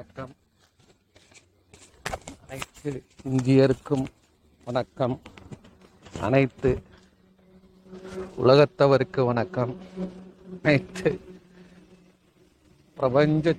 [0.00, 0.34] வணக்கம்.
[2.42, 2.90] அனைத்து
[3.30, 4.04] இந்தியருக்கும்
[4.64, 5.20] வணக்கம்.
[6.20, 6.82] அனைத்து
[8.44, 9.76] உலகத்தவருக்கு வணக்கம்.
[10.62, 11.20] அனைத்து
[12.94, 13.54] பிரபஞ்ச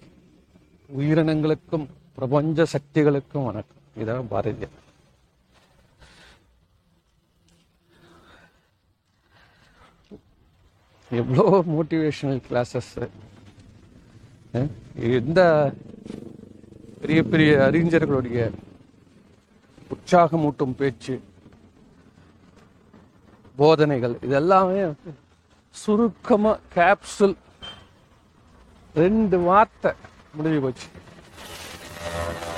[0.98, 1.86] உயிரினங்களுக்கும்
[2.16, 3.84] பிரபஞ்ச சக்திகளுக்கும் வணக்கம்.
[4.00, 4.80] இதான் பாரதியார்.
[11.10, 13.10] எவ்வளோ மோட்டிவேஷனல் கிளாஸஸ்
[14.96, 15.42] எந்த
[17.11, 18.42] பெரிய பெரிய அறிஞர்களுடைய
[19.93, 21.15] உற்சாகமூட்டும் பேச்சு
[23.61, 24.84] போதனைகள் இதெல்லாமே
[25.82, 27.36] சுருக்கமா கேப்சுல்
[29.01, 29.92] ரெண்டு வார்த்தை
[30.37, 30.87] முடிஞ்சு போச்சு.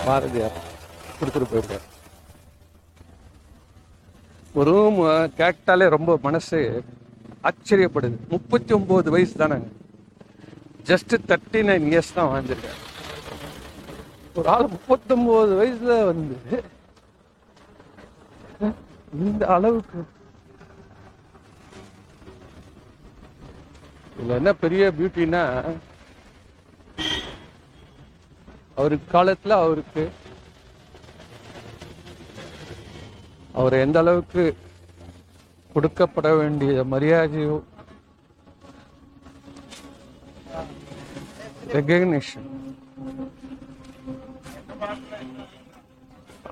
[0.05, 0.61] பாரதியார்
[1.17, 1.89] கொடுத்துட்டு போயிருக்கார்.
[4.53, 5.01] ஒரு ரூம்
[5.41, 6.61] கேட்டாலே ரொம்ப மனசு
[7.49, 8.17] ஆச்சரியப்படுது.
[8.35, 9.61] முப்பத்தி ஒன்பது வயசு தானே.
[10.91, 12.81] ஜஸ்ட் தேர்ட்டி நைன் இயர்ஸ் தான் வாழ்ந்திருக்காரு.
[14.35, 16.37] ஒரு ஆள் முப்பத்தொன்பது வயசுல வந்து
[19.19, 19.99] இந்த அளவுக்கு.
[24.13, 25.43] இதுல என்ன பெரிய பியூட்டினா
[28.77, 30.03] அவருக்கு காலத்துல அவருக்கு
[33.53, 34.43] அவர் எந்த அளவுக்கு
[35.71, 37.55] கொடுக்கப்பட வேண்டிய மரியாதையோ
[41.75, 42.49] ரெகக்னேஷன்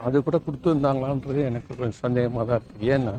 [0.05, 2.85] அது கூட கொடுத்துருந்தாங்களான்றது எனக்கு கொஞ்சம் சந்தேகமாக தான் இருக்கு.
[2.94, 3.13] ஏன்னா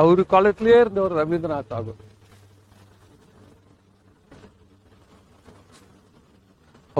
[0.00, 2.00] அவர் காலத்திலேயே இருந்தவர் ரவீந்திரநாத் தாகூர்.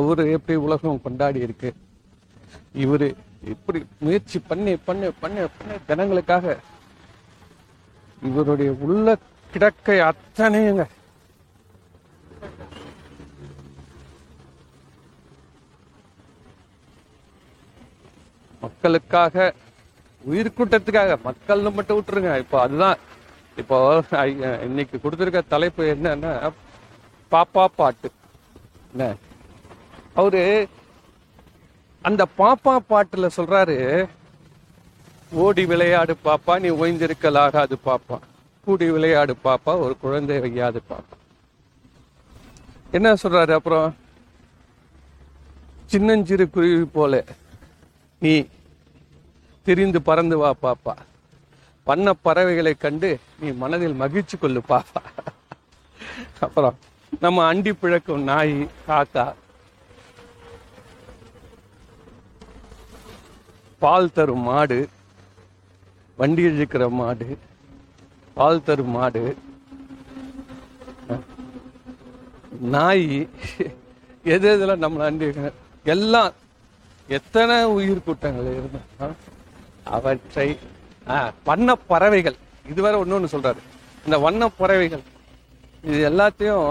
[0.00, 1.70] அவர் எப்படி உலகம் கொண்டாடி இருக்கு?
[2.84, 3.08] இவரு
[3.52, 6.54] இப்படி முயற்சி பண்ணி பண்ணி பண்ணி பண்ணி ஜனங்களுக்காக
[8.28, 9.16] இவருடைய உள்ள
[9.52, 10.84] கிடக்கை அத்தனையுங்க.
[18.82, 19.42] மக்களுக்காக
[20.24, 22.30] உயிர் கூட்டத்துக்காக மக்கள்னு மட்டும் விட்டுருங்க.
[22.42, 22.96] இப்போ அதுதான்
[23.60, 23.76] இப்போ
[24.66, 26.32] இன்னைக்கு கொடுத்துருக்க தலைப்பு என்னன்னா
[27.32, 28.08] பாப்பா பாட்டு.
[28.92, 29.04] என்ன?
[30.20, 30.42] அவரு
[32.02, 33.76] அந்த பாப்பா பாட்டுல சொல்றாரு
[35.44, 38.18] ஓடி விளையாடு பாப்பா நீ ஓய்ந்திருக்கலாகாது பாப்பா.
[38.66, 41.16] கூடி விளையாடு பாப்பா ஒரு குழந்தை வையாது பாப்பா.
[42.98, 43.88] என்ன சொல்றாரு அப்புறம்?
[45.92, 47.14] சின்னஞ்சிறு குருவி போல
[48.22, 48.32] நீ
[49.66, 50.94] திரிந்து பறந்து வா பாப்பா.
[51.86, 55.02] பண்ண பறவைகளை கண்டு நீ மனதில் மகிழ்ச்சி கொள்ளு பாப்பா.
[56.46, 56.76] அப்புறம்
[57.24, 58.56] நம்ம அண்டி பிழக்கும் நாய்
[58.88, 59.24] காக்கா.
[63.82, 64.78] பால் தரும் மாடு
[66.18, 67.28] வண்டி இழுக்கிற மாடு
[68.36, 69.22] பால் தரும் மாடு.
[72.74, 73.08] நாய்
[74.34, 75.28] எது எதுல நம்மளை அண்டி
[75.94, 76.32] எல்லாம்
[77.08, 79.08] எத்தனை உயிர் கூட்டங்கள் இருந்தா
[79.96, 80.48] அவற்றை
[81.48, 82.36] வண்ண பறவைகள்
[82.72, 83.60] இதுவரை ஒண்ணு சொல்றாரு.
[84.06, 85.04] இந்த வண்ண பறவைகள்
[85.90, 86.68] இது எல்லாத்தையும்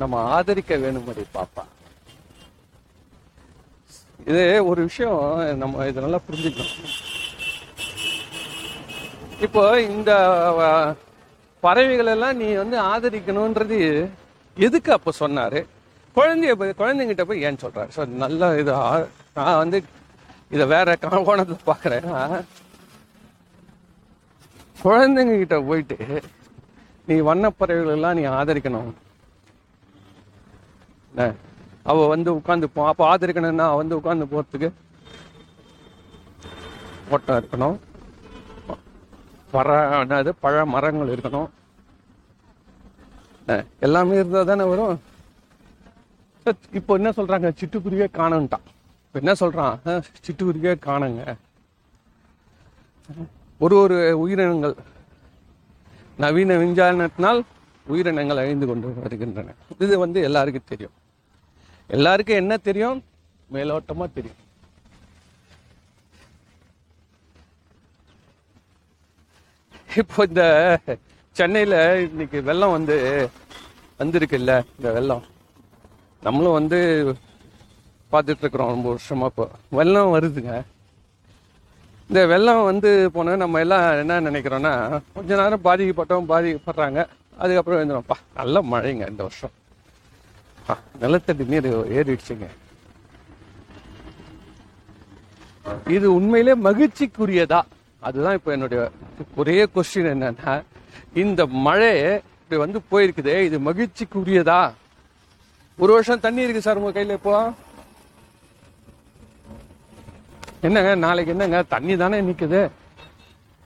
[0.00, 1.64] நம்ம ஆதரிக்க வேணும்படி பாப்பா.
[4.30, 5.20] இது ஒரு விஷயம்
[5.62, 6.94] நம்ம இதை நல்லா புரிஞ்சுக்கணும்.
[9.46, 10.10] இப்போ இந்த
[11.62, 13.78] பறவைகள் எல்லாம் நீ வந்து ஆதரிக்கணும்ன்றது
[14.66, 15.60] எதுக்கு அப்ப சொன்னாரு?
[16.16, 17.90] குழந்தைய போய் குழந்தைங்கிட்ட போய் ஏன் சொல்றாரு?
[17.96, 18.72] ஸோ நல்ல இது
[19.38, 19.78] நான் வந்து
[20.50, 22.44] இதை வேற கா- கோணத்துல பாக்குறேன்.
[24.84, 26.22] குழந்தைங்க கிட்ட போயிட்டு
[27.06, 28.92] நீ வண்ணப்பறவைகள் எல்லாம் நீ ஆதரிக்கணும்.
[31.82, 34.72] அவ வந்து உட்காந்து அப்ப ஆதரிக்கணும்னா வந்து உட்காந்து போறதுக்கு
[37.10, 37.76] ஓட்டம் இருக்கணும்.
[39.50, 39.68] பழ
[40.04, 41.48] என்னது பழ மரங்கள் இருக்கணும்.
[43.80, 45.00] எல்லாமே இருந்தா தானே வரும்
[46.72, 47.48] இப்போ என்ன சொல்றாங்க?
[47.60, 48.66] சிட்டுக்குருவியே காணும்ட்டான்
[49.08, 49.76] இப்போ என்ன சொல்கிறான்
[50.24, 51.22] சிட்டுக்குருவியே காணுங்க.
[53.64, 54.74] ஒரு ஒரு உயிரினங்கள்
[56.22, 57.40] நவீன விஞ்ஞானத்தினால்
[57.92, 59.54] உயிரினங்கள் அழிந்து கொண்டு வருகின்றன.
[59.84, 60.94] இது வந்து எல்லாருக்கும் தெரியும்.
[61.96, 62.98] எல்லாருக்கும் என்ன தெரியும்?
[63.54, 64.42] மேலோட்டமாக தெரியும்.
[70.00, 70.42] இப்போ இந்த
[71.38, 71.78] சென்னையில்
[72.08, 72.96] இன்னைக்கு வெள்ளம் வந்து
[74.02, 75.24] வந்திருக்குல்ல இந்த வெள்ளம்.
[76.26, 76.80] நம்மளும் வந்து
[78.12, 79.44] பார்த்துட்டு இருக்கிறோம் ரொம்ப வருஷமா இப்போ.
[79.78, 80.52] வெள்ளம் வருதுங்க.
[82.10, 84.72] இந்த வெள்ளம் வந்து போன நம்ம எல்லாம் என்ன நினைக்கிறோம்னா
[85.16, 87.00] கொஞ்ச நேரம் பாதிக்கப்பட்டவங்க பாதிக்கப்படுறாங்க.
[87.42, 89.54] அதுக்கப்புறம் எழுந்துடும்ப்பா நல்ல மழைங்க இந்த வருஷம்.
[91.02, 91.68] நிலத்தடி நீர்
[91.98, 92.46] ஏறிடுச்சுங்க.
[95.96, 97.60] இது உண்மையிலே மகிழ்ச்சிக்குரியதா?
[98.08, 98.80] அதுதான் இப்போ என்னுடைய
[99.40, 100.52] ஒரே கொஸ்டின் என்னன்னா
[101.22, 101.92] இந்த மழை
[102.40, 104.60] இப்படி வந்து போயிருக்குதே இது மகிழ்ச்சிக்குரியதா?
[105.78, 107.34] ஒரு வருஷம் தண்ணி இருக்கு சார் உங்க கையில இப்போ?
[110.66, 111.58] என்னங்க நாளைக்கு என்னங்க?
[111.74, 112.60] தண்ணி தானே நிற்குது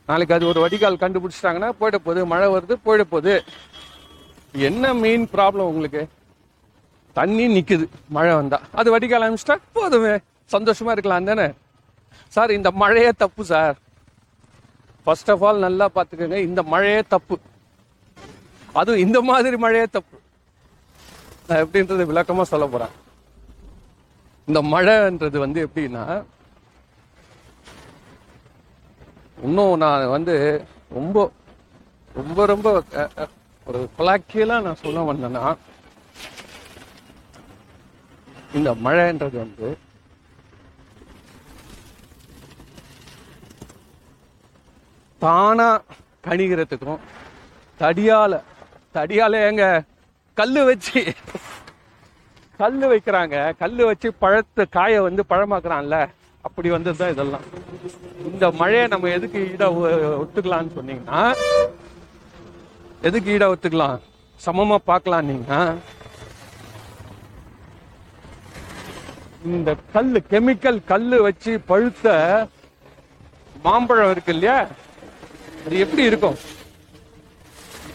[0.08, 2.26] நாளைக்கு அது ஒரு வடிகால் கண்டுபிடிச்சிட்டாங்கன்னா போயிட போகுது.
[2.32, 3.34] மழை வருது போயிட போகுது.
[4.68, 6.02] என்ன மெயின் ப்ராப்ளம் உங்களுக்கு?
[7.12, 7.86] தண்ணி நிற்குது
[8.16, 10.12] மழை வந்தால் அது வடிகால் அனுப்பிச்சிட்டா போதுமே.
[10.54, 11.46] சந்தோஷமாக இருக்கலாம் தானே?
[12.28, 13.76] சார் இந்த மழையே தப்பு சார்.
[15.04, 16.36] ஃபர்ஸ்ட் ஆஃப் ஆல் நல்லா பார்த்துக்கோங்க.
[16.48, 17.38] இந்த மழையே தப்பு.
[18.72, 20.16] அதுவும் இந்த மாதிரி மழையே தப்பு.
[21.46, 22.94] நான் எப்படின்றது விளக்கமாக சொல்ல போகிறேன்
[24.48, 26.04] இந்த மழைன்றது வந்து எப்படின்னா
[29.42, 30.34] இன்னும் நான் வந்து
[30.90, 31.18] ரொம்ப
[32.14, 32.68] ரொம்ப ரொம்ப
[33.66, 35.44] ஒரு கொலாக்கியலா நான் சொல்ல வந்தேன்னா
[38.54, 39.68] இந்த மழைன்றது வந்து
[45.22, 45.68] தானா
[46.26, 47.02] கணிகிறதுக்கும்
[47.80, 48.34] தடியால
[48.94, 49.64] தடியால எங்க
[50.36, 51.00] கல்லு வச்சு
[52.60, 55.96] கல்லு வைக்கிறாங்க கல்லு வச்சு பழத்தை காய வந்து பழமாக்குறான்ல
[56.46, 57.44] அப்படி வந்தது தான் இதெல்லாம்.
[58.30, 59.66] இந்த மழையை நம்ம எதுக்கு ஈடா
[60.22, 61.20] ஒத்துக்கலாம்னு சொன்னீங்கன்னா
[63.08, 63.98] எதுக்கு ஈடா ஒத்துக்கலாம்?
[64.46, 65.52] சமமா பார்க்கலாம் நீங்க.
[69.52, 72.08] இந்த கல்லு கெமிக்கல் கல்லு வச்சு பழுத்த
[73.64, 74.58] மாம்பழம் இருக்கு இல்லையா?
[75.64, 76.36] அது எப்படி இருக்கும்?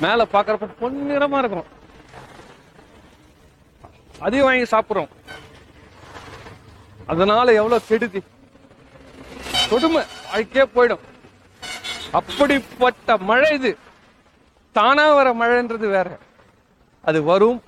[0.06, 1.70] மேல பாக்குறப்ப பொன்னிறமா இருக்கும்.
[4.26, 5.12] அதையும் வாங்கி சாப்பிடுறோம்.
[7.14, 8.20] அதனால எவ்வளவு கெடுதி
[9.70, 11.04] கொடுமை வாழ்க்கையே போயிடும்.
[12.12, 13.72] அப்படிப்பட்ட மழை இது.
[14.72, 16.18] தானா வர மழைன்றது வேற.
[17.02, 17.60] அது வரும்.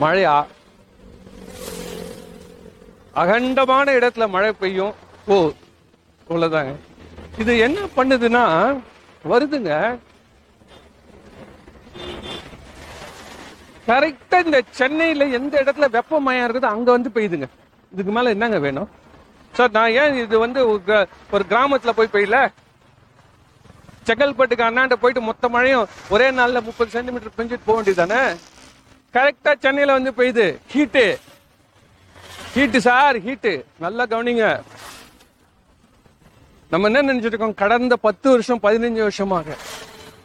[0.00, 0.34] மழையா
[3.22, 4.94] அகண்டமான இடத்துல மழை பெய்யும்.
[5.26, 5.50] ஓ
[6.28, 6.72] அவ்வளோதாங்க
[7.38, 8.44] இது என்ன பண்ணுதுன்னா
[9.32, 9.98] வருதுங்க.
[13.86, 17.48] கரெக்டா இந்த சென்னையில எந்த இடத்துல வெப்பமயம் இருக்குதோ அங்க வந்து பெய்யுதுங்க.
[17.92, 18.90] இதுக்கு மேல என்னங்க வேணும்?
[19.56, 22.38] சார் நான் ஏன் இது வந்து ஒரு கிராமத்துல போய் பெய்யல?
[24.06, 28.22] செங்கல்பட்டுக்கு அண்ணாண்ட போயிட்டு மொத்த மழையும் ஒரே நாள்ல முப்பது சென்டிமீட்டர் பெஞ்சிட்டு போக வேண்டியதானே
[29.16, 30.46] கரெக்டா சென்னையில வந்து பெய்யுது.
[30.74, 31.04] ஹீட்டு
[32.54, 33.52] ஹீட்டு சார் ஹீட்டு
[33.84, 34.46] நல்லா கவனிங்க.
[36.72, 37.60] நம்ம என்ன நினைச்சிட்டு இருக்கோம்?
[37.62, 39.56] கடந்த பத்து வருஷம் பதினஞ்சு வருஷமாக.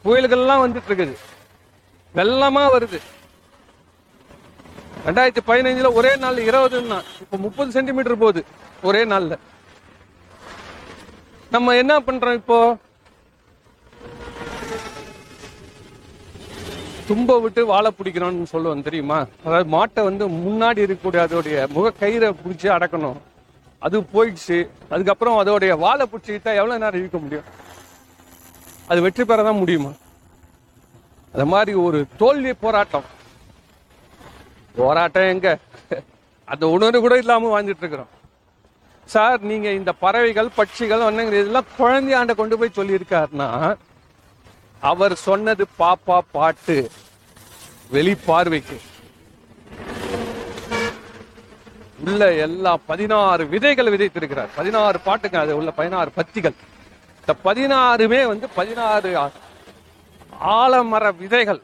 [0.05, 1.15] புயல்கள்லாம் வந்துட்டு இருக்குது.
[2.17, 2.99] வெள்ளமா வருது.
[5.07, 8.41] ரெண்டாயிரத்தி பதினஞ்சுல ஒரே நாள் இருபதுன்னா இப்போ முப்பது சென்டிமீட்டர் போகுது.
[8.83, 9.37] ஒரே நாள்ல.
[11.51, 12.77] நம்ம என்ன பண்றோம் இப்போ?
[17.09, 19.27] தும்ப விட்டு வாழை பிடிக்கிறோம்னு சொல்லுவோம் தெரியுமா?
[19.45, 23.19] அதாவது மாட்டை வந்து முன்னாடி இருக்கக்கூடிய அதோடைய முக கயிறை பிடிச்சி அடக்கணும்.
[23.79, 24.67] அது போயிடுச்சு.
[24.89, 27.47] அதுக்கப்புறம் அதோடைய வாழை பிடிச்சிக்கிட்டா எவ்வளோ நேரம் இருக்க முடியும்?
[28.87, 29.91] அது வெற்றி பெற தான் முடியுமா?
[31.33, 33.07] அது மாதிரி ஒரு தோல்வி போராட்டம்.
[34.75, 35.59] போராட்டம் எங்க?
[36.45, 38.11] அந்த உணர்வு கூட இல்லாம வாழ்ந்துட்டு இருக்கிறோம்.
[39.13, 43.47] சார் நீங்க இந்த பறவைகள் பட்சிகள் ஒண்ணுங்க இதெல்லாம் குழந்தையாண்ட கொண்டு போய் சொல்லியிருக்காருன்னா
[44.91, 46.75] அவர் சொன்னது பாப்பா பாட்டு
[47.93, 48.77] வெளிப்பார்வைக்கு.
[52.05, 54.51] உள்ள எல்லா பதினாறு விதைகள் விதைத்திருக்கிறார்.
[54.55, 56.57] பதினாறு பாட்டுங்க அது உள்ள பதினாறு பத்திகள்.
[57.19, 59.09] இந்த பதினாறுமே வந்து பதினாறு
[60.59, 61.61] ஆலமர விதைகள்.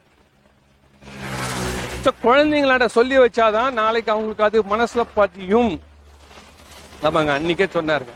[2.23, 5.73] குழந்தைங்களாட சொல்லி வச்சாதான் நாளைக்கு அவங்களுக்கு அது மனசுல பதியும்.
[7.03, 8.13] ஆமாங்க அன்னைக்கே சொன்னாருங்க.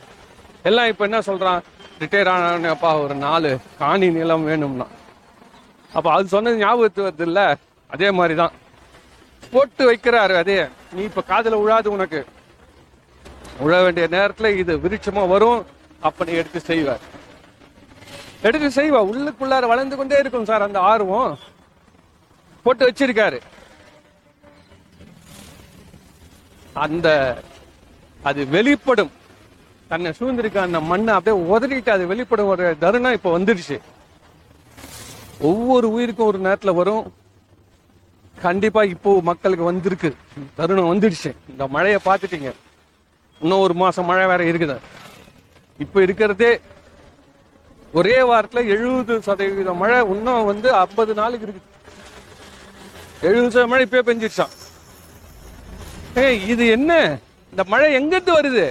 [0.63, 1.61] எல்லாம் இப்ப என்ன சொல்றான்?
[1.99, 4.87] ரிட்டையர் ஆனப்பா ஒரு நாலு காணி நிலம் வேணும்னா.
[5.93, 8.51] அப்ப அது சொன்னது ஞாபகத்து வருது இல்ல அதே மாதிரிதான்.
[9.51, 10.65] போட்டு வைக்கிறாரு அதே.
[10.93, 12.25] நீ இப்ப காதில் விழாது உனக்கு.
[13.59, 15.65] விழ வேண்டிய நேரத்துல இது விருட்சமா வரும்.
[15.99, 17.03] அப்போ நீ எடுத்து செய்வார்
[18.41, 18.99] எடுத்து செய்வா.
[19.11, 21.37] உள்ளுக்குள்ளார வளர்ந்து கொண்டே இருக்கும் சார் அந்த ஆர்வம்.
[22.63, 23.39] போட்டு வச்சிருக்காரு.
[26.73, 27.07] அந்த
[28.23, 29.11] அது வெளிப்படும்.
[29.87, 33.79] தன்னை சூழ்ந்திருக்க அந்த மண்ணை அப்படியே உதறிட்டு அது வெளிப்படும் ஒரு தருணம் இப்ப வந்துடுச்சு
[35.39, 37.13] ஒவ்வொரு உயிருக்கும் ஒரு நேரத்துல வரும்.
[38.41, 40.15] கண்டிப்பா இப்போ மக்களுக்கு வந்திருக்கு.
[40.55, 41.31] தருணம் வந்துடுச்சு.
[41.49, 42.53] இந்த மழையை பார்த்துட்டீங்க.
[43.41, 44.77] இன்னும் ஒரு மாசம் மழை வேற இருக்குது.
[45.79, 46.59] இப்ப இருக்கிறதே
[47.93, 51.63] ஒரே வாரத்துல எழுபது சதவீத மழை இன்னும் வந்து ஐம்பது நாளுக்கு இருக்கு.
[53.21, 54.53] எழுபது சதவீத மழை இப்பயே பெஞ்சிருச்சான்
[56.15, 57.19] ஏய் இது என்ன?
[57.57, 58.65] இந்த மழை எங்கிருந்து வருது?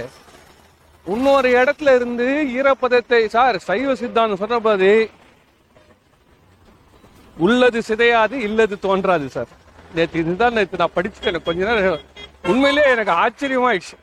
[1.05, 2.25] இன்னொரு இடத்துல இருந்து
[2.57, 5.09] ஈரப்பதத்தை சார் சைவ சித்தான்னு சொல்றபோது
[7.37, 9.47] உள்ளது சிதையாது இல்லது தோன்றாது சார்.
[9.95, 12.05] நேற்று இதுதான் நேற்று நான் படிச்சுட்டேன் எனக்கு கொஞ்ச நேரம்
[12.43, 13.97] உண்மையிலேயே எனக்கு ஆச்சரியமாயிடுச்சு.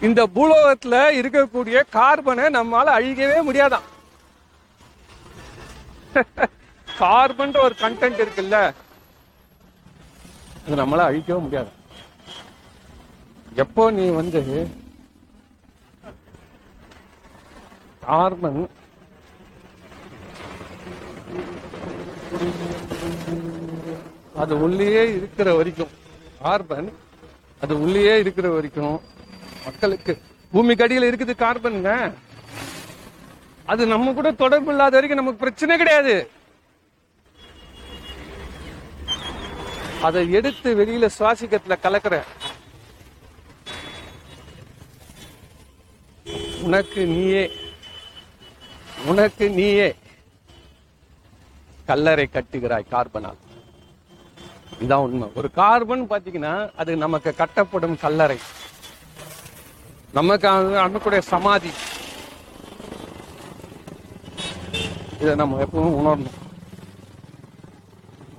[0.00, 3.86] இந்த பூலோகத்துல இருக்கக்கூடிய கார்பனை நம்மளால அழிக்கவே முடியாதான்.
[6.98, 8.56] கார்பன் ஒரு கண்டென்ட் இருக்குல்ல
[10.66, 11.70] அது நம்மளால அழிக்கவே முடியாது.
[13.60, 14.40] எப்போ நீ வந்து
[18.04, 18.62] கார்பன்
[24.42, 25.92] அது உள்ளேயே இருக்கிற வரைக்கும்
[26.42, 26.90] கார்பன்
[27.64, 28.96] அது உள்ளேயே இருக்கிற வரைக்கும்
[29.66, 30.12] மக்களுக்கு
[30.52, 31.90] பூமிக்கு அடியில் இருக்குது கார்பனுங்க.
[33.72, 36.14] அது நம்ம கூட தொடர்பு இல்லாத வரைக்கும் நமக்கு பிரச்சனை கிடையாது.
[40.08, 42.16] அதை எடுத்து வெளியில சுவாசிக்கத்துல கலக்குற
[46.62, 47.50] உனக்கு நீயே
[49.06, 49.94] உனக்கு நீயே.
[51.86, 53.38] கல்லறை கட்டுகிறாய் கார்பனால்.
[54.80, 55.28] இதான் உண்மை.
[55.34, 58.38] ஒரு கார்பன் பாத்தீங்கன்னா அது நமக்கு கட்டப்படும் கல்லறை.
[60.12, 61.70] நமக்கு அது சமாதி.
[65.20, 66.38] இதை நம்ம எப்பவும் உணரணும்.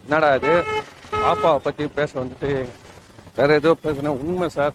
[0.01, 0.63] என்னடா இது?
[1.11, 2.69] பாப்பாவை பத்தி பேச வந்துட்டு
[3.35, 4.73] வேற ஏதோ பேசுனா உண்மை சார்.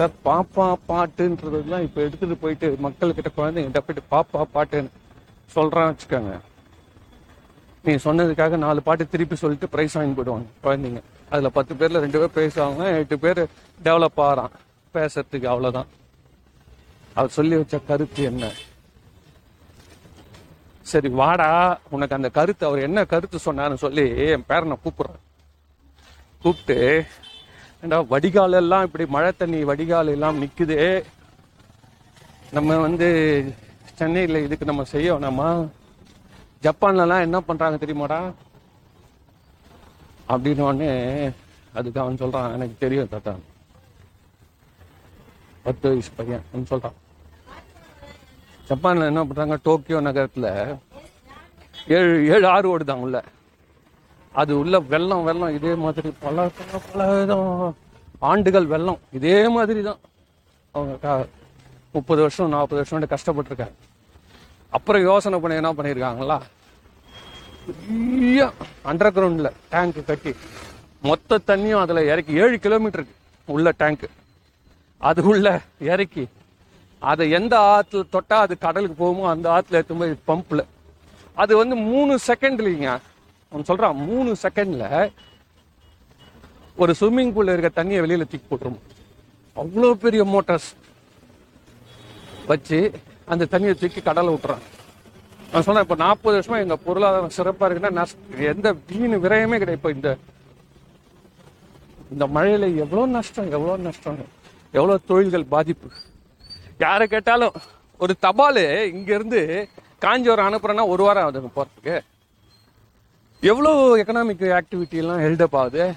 [0.00, 4.90] சார் பாப்பா பாட்டுன்றதுலாம் இப்போ எடுத்துட்டு போயிட்டு மக்கள்கிட்ட குழந்தைங்கிட்ட போயிட்டு பாப்பா பாட்டுன்னு
[5.54, 6.34] சொல்றான்னு வச்சுக்கோங்க.
[7.86, 11.00] நீ சொன்னதுக்காக நாலு பாட்டு திருப்பி சொல்லிட்டு பிரைஸ் வாங்கி போயிடுவாங்க குழந்தைங்க.
[11.32, 13.40] அதுல பத்து பேர்ல ரெண்டு பேர் பேசுவாங்க எட்டு பேர்
[13.86, 14.54] டெவலப் ஆகிறான்
[14.94, 15.90] பேசுறதுக்கு அவ்வளவுதான்.
[17.18, 18.50] அவர் சொல்லி வச்ச கருத்து என்ன?
[20.92, 21.50] சரி வாடா.
[21.96, 25.22] உனக்கு அந்த கருத்து அவர் என்ன கருத்து சொன்னார்னு சொல்லி என் பேரனை கூப்பிடுறேன்
[26.42, 26.78] கூப்பிட்டு
[27.82, 30.76] ஏன்னா வடிகால் எல்லாம் இப்படி மழை தண்ணி வடிகால் எல்லாம் நிற்குது
[32.56, 33.08] நம்ம வந்து
[33.98, 35.48] சென்னையில் இதுக்கு நம்ம செய்ய வேணாமா
[36.64, 38.20] ஜப்பான்லலாம் என்ன பண்ணுறாங்க தெரியுமாடா?
[40.32, 40.90] அப்படின்னோடனே
[41.78, 43.32] அதுக்கு அவன் சொல்கிறான் எனக்கு தெரியும் தாத்தா.
[45.64, 46.98] பத்து வயசு பையன் அவன் சொல்கிறான்
[48.68, 50.50] ஜப்பானில் என்ன பண்ணுறாங்க டோக்கியோ நகரத்தில்
[51.96, 53.18] ஏழு ஏழு ஆறு ஓடுதாங்க உள்ள.
[54.32, 57.48] அது உள்ள வெள்ளம் வெள்ளம் இதே மாதிரி பல பல பல விதம்
[58.30, 59.00] ஆண்டுகள் வெள்ளம்.
[59.18, 60.00] இதே மாதிரி தான்
[60.74, 61.26] அவங்க
[61.96, 63.76] முப்பது வருஷம் நாற்பது வருஷம் கஷ்டப்பட்டிருக்காங்க.
[64.76, 66.38] அப்புறம் யோசனை பண்ணி என்ன பண்ணியிருக்காங்களா
[67.68, 68.40] பெரிய
[68.90, 70.32] அண்டர் கிரவுண்டில் டேங்க் கட்டி
[71.08, 73.16] மொத்த தண்ணியும் அதில் இறக்கி ஏழு கிலோமீட்டருக்கு
[73.48, 74.08] உள்ள டேங்க்கு
[75.00, 75.46] அது உள்ள
[75.92, 76.24] இறக்கி
[77.02, 80.64] அதை எந்த ஆற்றுல தொட்டால் அது கடலுக்கு போகுமோ அந்த ஆற்றுல எடுத்து போய் பம்பில்
[81.42, 82.90] அது வந்து மூணு செகண்ட்லிங்க
[83.50, 84.86] அவன் சொல்றான் மூணு செகண்ட்ல
[86.82, 88.80] ஒரு ஸ்விம்மிங் பூல்ல இருக்க தண்ணியை வெளியில தூக்கி போட்டுரும்.
[89.62, 90.68] அவ்வளோ பெரிய மோட்டார்ஸ்
[92.50, 92.78] வச்சு
[93.32, 94.62] அந்த தண்ணியை தூக்கி கடலை விட்டுறான்
[95.52, 98.04] நான் சொன்னேன் இப்போ நாற்பது வருஷமா எங்கள் பொருளாதாரம் சிறப்பாக இருக்குன்னா
[98.52, 99.80] எந்த வீணு விரயமே கிடையாது.
[99.80, 100.10] இப்போ இந்த
[102.14, 104.22] இந்த மழையில் எவ்வளோ நஷ்டம் எவ்வளோ நஷ்டம்
[104.78, 105.88] எவ்வளோ தொழில்கள் பாதிப்பு.
[106.84, 107.56] யாரை கேட்டாலும்
[108.04, 109.40] ஒரு தபால் இங்கேருந்து
[110.04, 111.96] காஞ்சிபுரம் அனுப்புகிறேன்னா ஒரு வாரம் ஆகுதுங்க போகிறதுக்கு
[113.40, 115.92] எவ்வளோ எக்கனாமிக் ஆக்டிவிட்டி எல்லாம் ஹெல்டப் ஆகுது?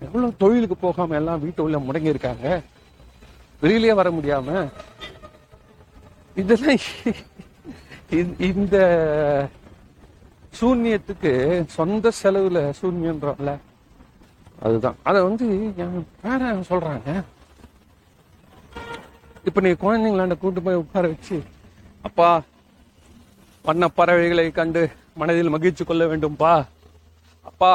[0.00, 2.62] எவ்வளோ தொழிலுக்கு போகாம எல்லாம் வீட்டு உள்ள முடங்கி இருக்காங்க?
[3.62, 4.68] வெளியிலேயே வர முடியாம?
[6.34, 6.76] இதெல்லாம்
[8.10, 9.48] இந்த- இந்த
[10.60, 13.58] சூன்யத்துக்கு சொந்த செலவுல சூன்யன்றோம்ல.
[14.62, 14.96] அதுதான்.
[15.02, 17.24] அதை வந்து என் பேரன் சொல்றாங்க.
[19.44, 21.42] இப்ப நீ குழந்தைங்களாண்ட கூட்டு போய் உட்கார வச்சு
[22.02, 22.42] அப்பா
[23.66, 24.82] வண்ண பறவைகளை கண்டு
[25.20, 26.52] மனதில் மகிழ்ச்சி கொள்ள வேண்டும்பா.
[27.50, 27.72] அப்பா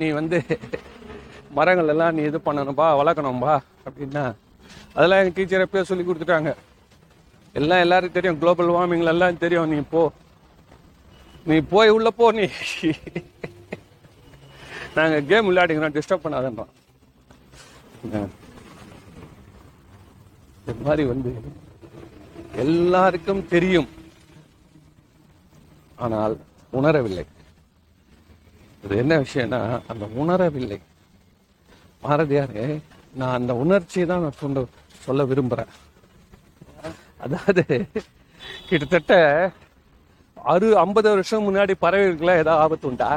[0.00, 0.38] நீ வந்து
[1.56, 3.54] மரங்கள் எல்லாம் நீ இது பண்ணணும்பா வளர்க்கணும்பா
[3.86, 4.24] அப்படின்னா
[4.96, 6.50] அதெல்லாம் எங்கள் டீச்சர் எப்பயோ சொல்லி கொடுத்துட்டாங்க.
[7.58, 10.02] எல்லாம் எல்லாருக்கும் தெரியும் குளோபல் வார்மிங்ல எல்லாம் தெரியும் நீ போ.
[11.48, 12.46] நீ போய் உள்ள போ நீ.
[14.96, 16.72] நாங்கள் கேம் விளையாடிக்கிறோம் டிஸ்டர்ப் பண்ணாதன்றோம்
[18.06, 18.20] இது
[20.60, 21.30] இந்த மாதிரி வந்து
[22.64, 23.88] எல்லாருக்கும் தெரியும்.
[26.04, 26.34] ஆனால்
[26.78, 27.24] உணரவில்லை.
[28.84, 29.60] இது என்ன விஷயம்னா
[29.92, 30.78] அந்த உணரவில்லை.
[32.04, 32.64] பாரதியாரு
[33.20, 34.64] நான் அந்த உணர்ச்சியை தான் நான் சொல்ல
[35.06, 35.72] சொல்ல விரும்புறேன்.
[37.24, 37.64] அதாவது
[38.68, 39.14] கிட்டத்தட்ட
[40.52, 43.10] அறு ஐம்பது வருஷம் முன்னாடி பறவைகளுக்குலாம் ஏதாவது ஆபத்து உண்டா?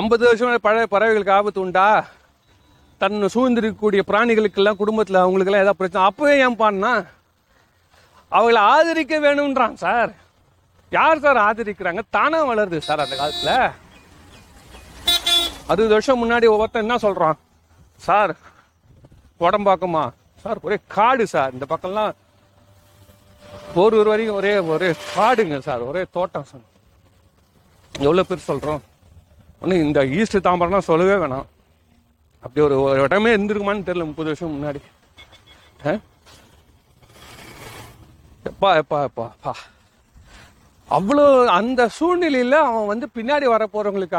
[0.00, 1.86] ஐம்பது வருஷம் பழைய பறவைகளுக்கு ஆபத்து உண்டா?
[3.00, 6.04] தன்னை சூழ்ந்திருக்கக்கூடிய பிராணிகளுக்கெல்லாம் குடும்பத்தில் அவங்களுக்கெல்லாம் ஏதாவது பிரச்சனை?
[6.08, 6.92] அப்போவே ஏன் பாடினா
[8.36, 10.12] அவங்களை ஆதரிக்க வேணும்ன்றான் சார்.
[10.90, 12.02] யார் சார் ஆதரிக்கிறாங்க?
[12.10, 13.72] தானா வளருது சார் அந்த காலத்துல?
[15.66, 17.38] அறுபது வருஷம் முன்னாடி ஒவ்வொருத்தன் என்ன சொல்றான்?
[17.96, 18.36] சார்
[19.40, 20.12] உடம்பாக்கமா
[20.42, 21.52] சார் ஒரே காடு சார்.
[21.52, 22.12] இந்த பக்கம்லாம்
[23.74, 25.80] ஒரு ஒரு வரைக்கும் ஒரே ஒரே காடுங்க சார்.
[25.80, 26.60] ஒரே தோட்டம் சார்.
[27.98, 28.82] எவ்வளோ பேர் சொல்கிறோம்
[29.60, 31.46] ஒன்னும் இந்த ஈஸ்ட் தாம்பரம்லாம் சொல்லவே வேணாம்.
[32.40, 34.80] அப்படி ஒரு ஒரு இடமே இருந்திருக்குமான்னு தெரியல முப்பது வருஷம் முன்னாடி.
[35.86, 35.90] ஆ?
[38.44, 39.54] எப்பா எப்பா பா.
[40.90, 43.68] அவ்வளோ அந்த சூழ்நிலையில் அவன் வந்து பின்னாடி வர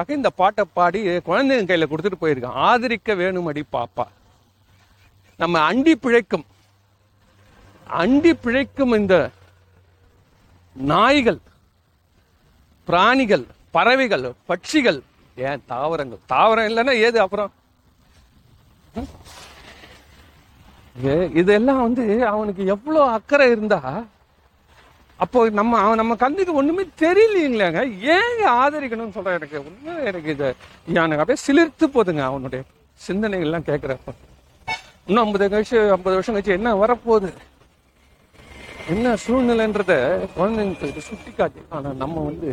[0.08, 2.46] இந்த பாட்டை பாடி குழந்தைங்க கையில் கொடுத்துட்டு போயிருக்கான்.
[2.46, 4.06] ஆதரிக்க வேணுமடி பாப்பா.
[5.38, 6.46] நம்ம அண்டி பிழைக்கும்.
[7.90, 9.30] அண்டி பிழைக்கும் இந்த
[10.74, 11.38] நாய்கள்
[12.86, 15.02] பிராணிகள் பறவைகள் பட்சிகள்
[15.36, 16.20] ஏன் தாவரங்கள்?
[16.30, 17.52] தாவரம் இல்லைன்னா ஏது அப்புறம்?
[21.04, 24.04] இது- இதெல்லாம் வந்து அவனுக்கு எவ்வளோ அக்கறை இருந்தா
[25.24, 27.82] அப்போ நம்ம அவன் நம்ம கண்ணுக்கு ஒண்ணுமே தெரியலீங்களேங்க.
[28.16, 29.58] ஏன் ஆதரிக்கணும்னு சொல்ற எனக்கு?
[29.68, 30.48] ஒன்றும் எனக்கு இது
[31.00, 32.64] எனக்கு அப்படியே சிலிர்த்து போதுங்க அவனுடைய
[33.08, 34.14] சிந்தனைகள்லாம் கேட்குறப்ப
[35.08, 37.32] இன்னும் ஐம்பது கழிச்சு ஐம்பது வருஷம் கழிச்சு என்ன வரப்போகுது?
[38.94, 39.94] என்ன சூழ்நிலைன்றத
[40.38, 42.50] குழந்தைங்களுக்கு சுட்டி காட்டி ஆனா நம்ம வந்து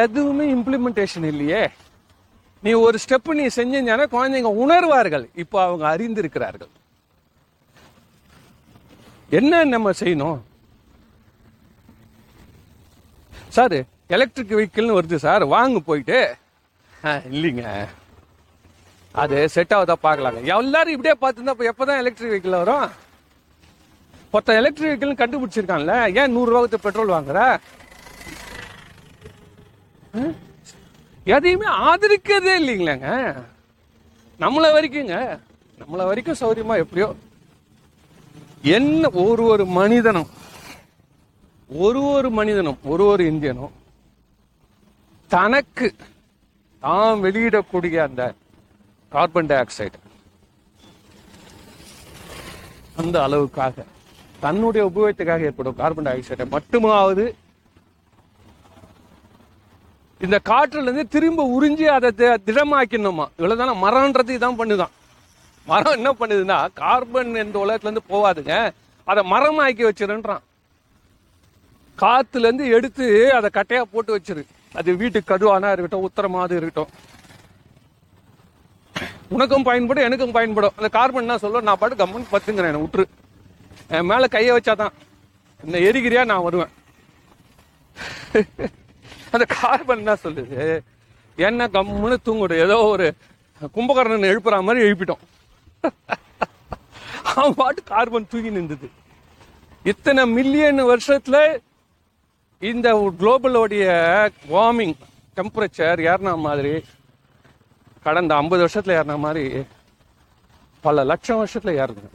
[0.00, 1.62] எதுவுமே இம்ப்ளிமெண்டேஷன் இல்லையே.
[2.62, 5.24] நீ ஒரு ஸ்டெப் நீ செஞ்சீங்கன்னா குழந்தைங்க உணர்வார்கள்.
[5.42, 6.72] இப்போ அவங்க அறிந்திருக்கிறார்கள்.
[9.30, 10.40] என்ன நம்ம செய்யணும்?
[13.48, 16.36] சார் எலக்ட்ரிக் வெஹிக்கிள்னு வருது சார் வாங்க போயிட்டு.
[17.04, 17.88] ஆ, இல்லைங்க.
[19.12, 20.42] அது செட் ஆகுதா பார்க்கலாங்க.
[20.42, 22.90] எல்லாரும் இப்படியே பார்த்துருந்தா அப்போ எப்போ தான் எலக்ட்ரிக் வெஹிக்கிள் வரும்
[24.30, 26.16] மொத்த எலக்ட்ரிக் வெஹிக்கிள்னு கண்டுபிடிச்சிருக்கான்ல.
[26.22, 27.58] ஏன் நூறு ரூபாய்க்கு பெட்ரோல் வாங்குற?
[31.24, 33.42] எதையுமே ஆதரிக்கிறதே இல்லைங்களேங்க.
[34.40, 35.40] நம்மளை வரைக்குங்க.
[35.78, 37.14] நம்மளை வரைக்கும் சௌரியமா எப்படியோ
[38.64, 40.30] என்ன ஒரு ஒரு மனிதனும்
[41.70, 43.74] ஒரு ஒரு மனிதனும் ஒரு ஒரு இந்தியனும்
[45.30, 45.88] தனக்கு
[46.82, 48.22] தாம் வெளியிடக்கூடிய அந்த
[49.12, 49.98] கார்பன் டை ஆக்சைடு
[52.96, 53.76] அந்த அளவுக்காக
[54.40, 57.24] தன்னுடைய உபயோகத்துக்காக ஏற்படும் கார்பன் டை ஆக்சைடை மட்டுமாவது
[60.20, 64.92] இந்த காற்றுல இருந்து திரும்ப உறிஞ்சி அதை தி- திடமாக்கணுமா இவ்வளவுதானே மரம்ன்றது இதான் பண்ணுதான்.
[65.66, 68.72] மரம் என்ன பண்ணுதுன்னா கார்பன் இந்த உலகத்துல இருந்து போவாதுங்க
[69.04, 70.42] அதை மரமாக்கி வச்சிருன்றான்.
[71.98, 74.46] காத்துல இருந்து எடுத்து அதை கட்டையா போட்டு வச்சிரு.
[74.74, 76.88] அது வீட்டுக்கு கதுவானா இருக்கட்டும் உத்தரமாவது இருக்கட்டும்.
[79.28, 80.72] உனக்கும் பயன்படும் எனக்கும் பயன்படும்.
[80.76, 83.04] அந்த கார்பன் என்ன சொல்ல நான் பாட்டு கம்மன் பத்துங்கிறேன் என்னை விட்டுரு
[83.88, 84.92] என் மேல கையை வச்சாதான்.
[85.64, 86.68] என்ன எரிகிறியா நான் வருவேன்.
[89.30, 90.80] அந்த கார்பன் என்ன சொல்லுது?
[91.36, 93.14] என்ன கம்முன்னு தூங்கிடும் ஏதோ ஒரு
[93.74, 95.22] கும்பகர்ணன் எழுப்புற மாதிரி எழுப்பிட்டோம்.
[97.34, 98.88] அவன் பாட்டு கார்பன் தூங்கி நின்றுது.
[99.92, 101.38] இத்தனை மில்லியன் வருஷத்துல
[102.70, 102.88] இந்த
[103.20, 103.86] குளோபலோடைய
[104.54, 104.94] வார்மிங்
[105.36, 106.74] டெம்பரேச்சர் ஏறின மாதிரி
[108.06, 109.44] கடந்த ஐம்பது வருஷத்துல ஏறின மாதிரி
[110.84, 112.10] பல லட்சம் வருஷத்துல ஏறுது.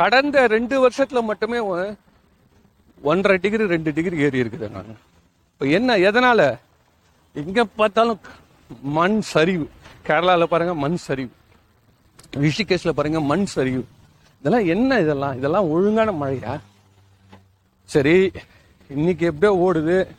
[0.00, 1.60] கடந்த ரெண்டு வருஷத்துல மட்டுமே
[3.10, 4.66] ஒன்றரை டிகிரி ரெண்டு டிகிரி ஏறி இருக்குது.
[4.76, 4.98] நாங்கள்
[5.52, 6.40] இப்போ என்ன எதனால?
[7.32, 8.20] எங்க பார்த்தாலும்
[8.82, 9.70] மண் சரிவு.
[10.06, 11.30] கேரளால பாருங்க மண் சரிவு.
[12.32, 13.86] ரிஷிகேஷ்ல பாருங்க மண் சரிவு.
[14.40, 15.36] இதெல்லாம் என்ன இதெல்லாம்?
[15.36, 16.60] இதெல்லாம் ஒழுங்கான மழையா?
[17.84, 18.32] சரி
[18.88, 20.16] இன்னைக்கு எப்படியோ ஓடுது.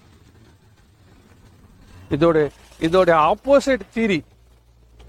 [2.09, 4.23] இதோட இதோட ஆப்போசிட் தீரி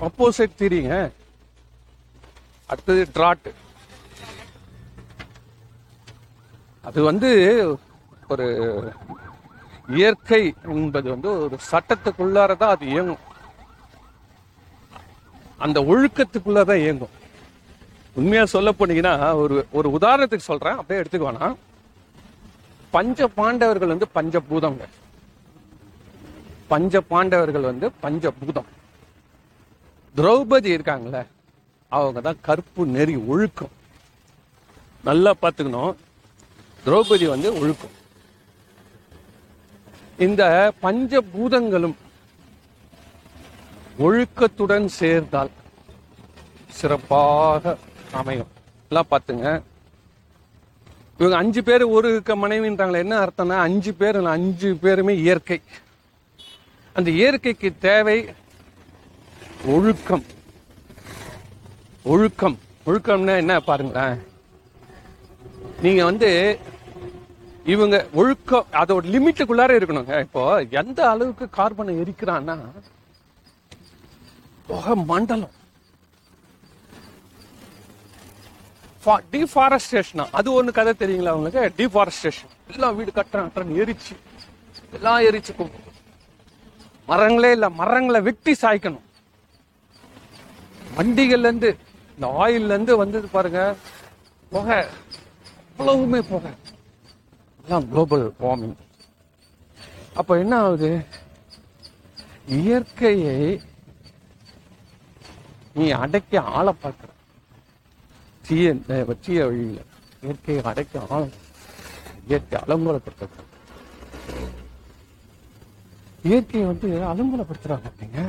[0.00, 1.10] ஆப்போசிட் தீரிங்க
[2.66, 3.54] அடுத்தது ட்ராட்
[6.82, 7.30] அது வந்து
[8.28, 8.46] ஒரு
[9.90, 13.28] இயற்கை என்பது வந்து ஒரு சட்டத்துக்குள்ளாரதான் அது இயங்கும்.
[15.58, 17.18] அந்த ஒழுக்கத்துக்குள்ளதான் இயங்கும்.
[18.12, 21.56] உண்மையா சொல்ல போனீங்கன்னா ஒரு ஒரு உதாரணத்துக்கு சொல்றேன் அப்படியே எடுத்துக்க வேணாம்.
[22.90, 24.84] பஞ்ச பாண்டவர்கள் வந்து பஞ்சபூதங்க.
[26.68, 28.64] பஞ்ச பாண்டவர்கள் வந்து பஞ்சபூதம்.
[30.16, 31.26] திரௌபதி இருக்காங்களே
[31.88, 33.70] அவங்க தான் கற்பு நெறி ஒழுக்கம்.
[35.04, 35.94] நல்லா பார்த்துக்கணும்.
[36.84, 37.98] திரௌபதி வந்து ஒழுக்கம்.
[40.20, 41.94] இந்த பஞ்சபூதங்களும்
[43.98, 45.50] ஒழுக்கத்துடன் சேர்ந்தால்
[46.70, 47.76] சிறப்பாக
[48.12, 48.46] அமையும்.
[48.88, 49.62] எல்லாம் பார்த்துங்க.
[51.18, 55.60] இவங்க அஞ்சு பேர் ஒரு க- மனைவின்றாங்களே என்ன அர்த்தம்னா அஞ்சு பேர் அஞ்சு பேருமே இயற்கை.
[56.92, 58.28] அந்த இயற்கைக்கு தேவை
[59.64, 60.24] ஒழுக்கம்.
[62.02, 62.58] ஒழுக்கம்.
[62.86, 64.22] ஒழுக்கம்னா என்ன பாருங்களேன்.
[65.82, 66.58] நீங்க வந்து
[67.64, 70.20] இவங்க ஒழுக்கம் அதோட லிமிட்டுக்குள்ளார இருக்கணுங்க.
[70.20, 72.58] இப்போ எந்த அளவுக்கு கார்பனை எரிக்கிறான்னா
[74.66, 75.58] புகை மண்டலம்.
[79.04, 81.88] டிஃபாரஸ்டேஷனா அது ஒண்ணு கதை தெரியுங்களா உங்களுக்கு?
[81.88, 84.16] டிஃபாரஸ்டேஷன் எல்லாம் வீடு கட்டுறேன் எரிச்சு.
[84.92, 85.70] எல்லாம் எரிச்சு கு-
[87.08, 89.00] மரங்களே இல்ல மரங்களை வெட்டி சாய்க்கணும்.
[90.96, 91.76] வண்டிகள்ல இருந்து
[92.14, 93.76] இந்த ஆயில்ல இருந்து வந்தது பாருங்க
[94.50, 94.84] புகை.
[95.78, 96.50] அவ்வளவுமே புகை.
[97.70, 98.78] எல்லாம் குளோபல் வார்மிங்
[100.14, 100.88] அப்போ என்ன ஆகுது?
[102.56, 103.34] இயற்கையை
[105.74, 107.10] நீ அடக்கி ஆளை பார்க்குற.
[108.44, 108.72] தீய
[109.20, 109.78] தீய வழியில
[110.22, 111.20] இயற்கையை அடக்கி ஆள
[112.26, 113.46] இயற்கை அலங்கோலப்படுத்த
[116.24, 118.20] இயற்கையை வந்து அலங்கோலப்படுத்துறாங்க அப்படிங்க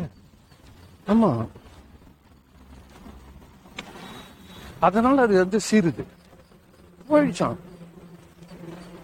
[1.08, 1.32] ஆமா.
[4.82, 6.04] அதனால அது வந்து சீருது.
[7.10, 7.60] போயிடுச்சான்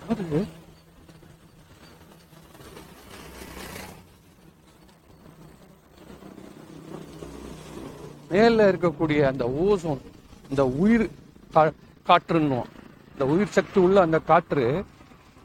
[0.09, 0.45] அது
[8.29, 9.99] மேல இருக்கக்கூடிய அந்த ஓசோன்
[10.49, 11.09] இந்த உயிர்
[11.53, 11.73] கா-
[13.11, 14.65] இந்த உயிர் சக்தி உள்ள அந்த காற்று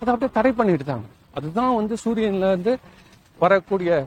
[0.03, 2.79] அதை அப்படியே தடை பண்ணிட்டுதாங்க அதுதான் வந்து சூரியன்ல இருந்து
[3.39, 4.07] வரக்கூடிய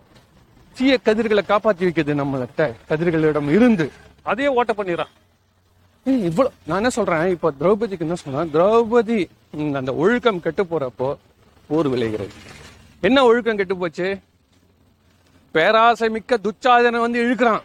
[0.76, 3.92] தீய கதிர்களை காப்பாத்தி வைக்கிறது நம்மள்கிட்ட கதிர்களிடம் இருந்து.
[4.24, 5.14] அதையே ஓட்ட பண்ணிடுறான்.
[6.06, 7.28] இவ்வளவு நான் என்ன சொல்றேன்?
[7.36, 9.20] இப்போ திரௌபதிக்கு என்ன சொல்றேன் திரௌபதி
[9.80, 11.08] அந்த ஒழுக்கம் கெட்டு போறப்போ
[11.70, 12.34] போர் விளைகிறது.
[13.08, 14.08] என்ன ஒழுக்கம் கெட்டு போச்சு?
[15.56, 17.64] பேராசை மிக்க துச்சாதனன் வந்து இழுக்கிறான்.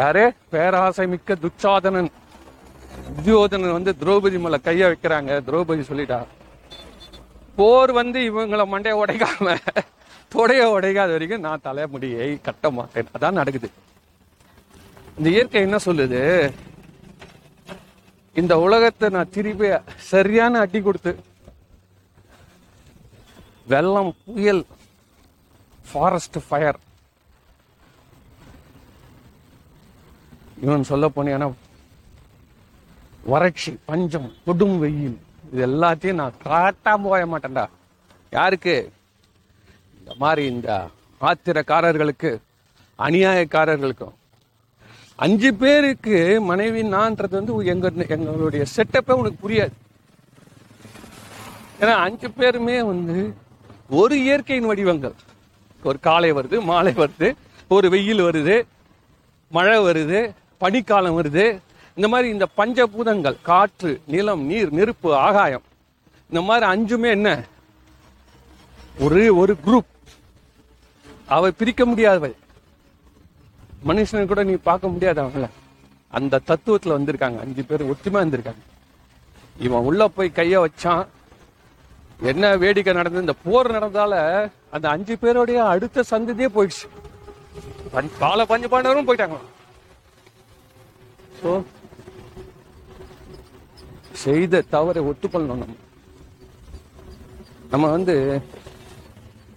[0.00, 0.24] யாரு?
[0.54, 2.10] பேராசை மிக்க துச்சாதனன்.
[3.16, 5.32] துரியோதனன் வந்து திரௌபதி மேல கைய வைக்கிறாங்க.
[5.48, 6.20] திரௌபதி சொல்லிட்டா
[7.58, 9.56] போர் வந்து இவங்கள மண்டைய உடைக்காம
[10.34, 13.12] தொடைய உடைக்காத வரைக்கும் நான் தலைமுடியை கட்ட மாட்டேன்.
[13.18, 13.68] அதான் நடக்குது.
[15.18, 16.22] இந்த இயற்கை என்ன சொல்லுது?
[18.40, 19.68] இந்த உலகத்தை நான் திருப்பி
[20.12, 21.12] சரியான அடி கொடுத்து
[23.72, 24.64] வெள்ளம் புயல்
[25.90, 26.78] ஃபாரஸ்ட் ஃபயர்
[30.64, 31.48] இவன் சொல்ல போனீங்கன்னா
[33.32, 35.16] வறட்சி பஞ்சம் கொடும் வெயில்.
[35.50, 37.64] இது எல்லாத்தையும் நான் காட்டாம போய மாட்டேன்டா.
[38.36, 38.76] யாருக்கு?
[39.98, 40.70] இந்த மாதிரி இந்த
[41.20, 42.30] ஆத்திரக்காரர்களுக்கு
[43.06, 44.14] அநியாயக்காரர்களுக்கும்.
[45.16, 49.74] அஞ்சு பேருக்கு மனைவி நான்றது வந்து எங்க எங்களுடைய செட்டப்பே உனக்கு புரியாது.
[51.80, 53.34] ஏன்னா அஞ்சு பேருமே வந்து
[53.90, 55.14] ஒரு இயற்கையின் வடிவங்கள்.
[55.82, 57.28] ஒரு காலை வருது மாலை வருது
[57.68, 58.62] ஒரு வெயில் வருது
[59.48, 60.20] மழை வருது
[60.60, 61.46] பனிக்காலம் வருது.
[61.94, 65.62] இந்த மாதிரி இந்த பஞ்சபூதங்கள் காற்று நிலம் நீர் நெருப்பு ஆகாயம்.
[66.30, 67.44] இந்த மாதிரி அஞ்சுமே என்ன?
[68.98, 69.92] ஒரு ஒரு குரூப்
[71.26, 72.32] அவை பிரிக்க முடியாதவை
[73.88, 75.46] மனுஷனை கூட நீ பார்க்க முடியாது அவங்கள.
[76.18, 77.38] அந்த தத்துவத்துல வந்திருக்காங்க.
[77.44, 78.62] அஞ்சு பேர் ஒற்றுமையா இருந்திருக்காங்க
[79.66, 81.04] இவன் உள்ள போய் கைய வச்சான்.
[82.30, 83.24] என்ன வேடிக்கை நடந்தது?
[83.26, 84.14] இந்த போர் நடந்தால
[84.74, 86.86] அந்த அஞ்சு பேருடைய அடுத்த சந்ததியே போயிடுச்சு.
[88.22, 89.38] பால பஞ்சு பாண்டவரும் போயிட்டாங்க.
[91.40, 91.50] ஸோ
[94.24, 95.76] செய்த தவறை ஒத்துக்கொள்ளணும் நம்ம.
[97.72, 98.14] நம்ம வந்து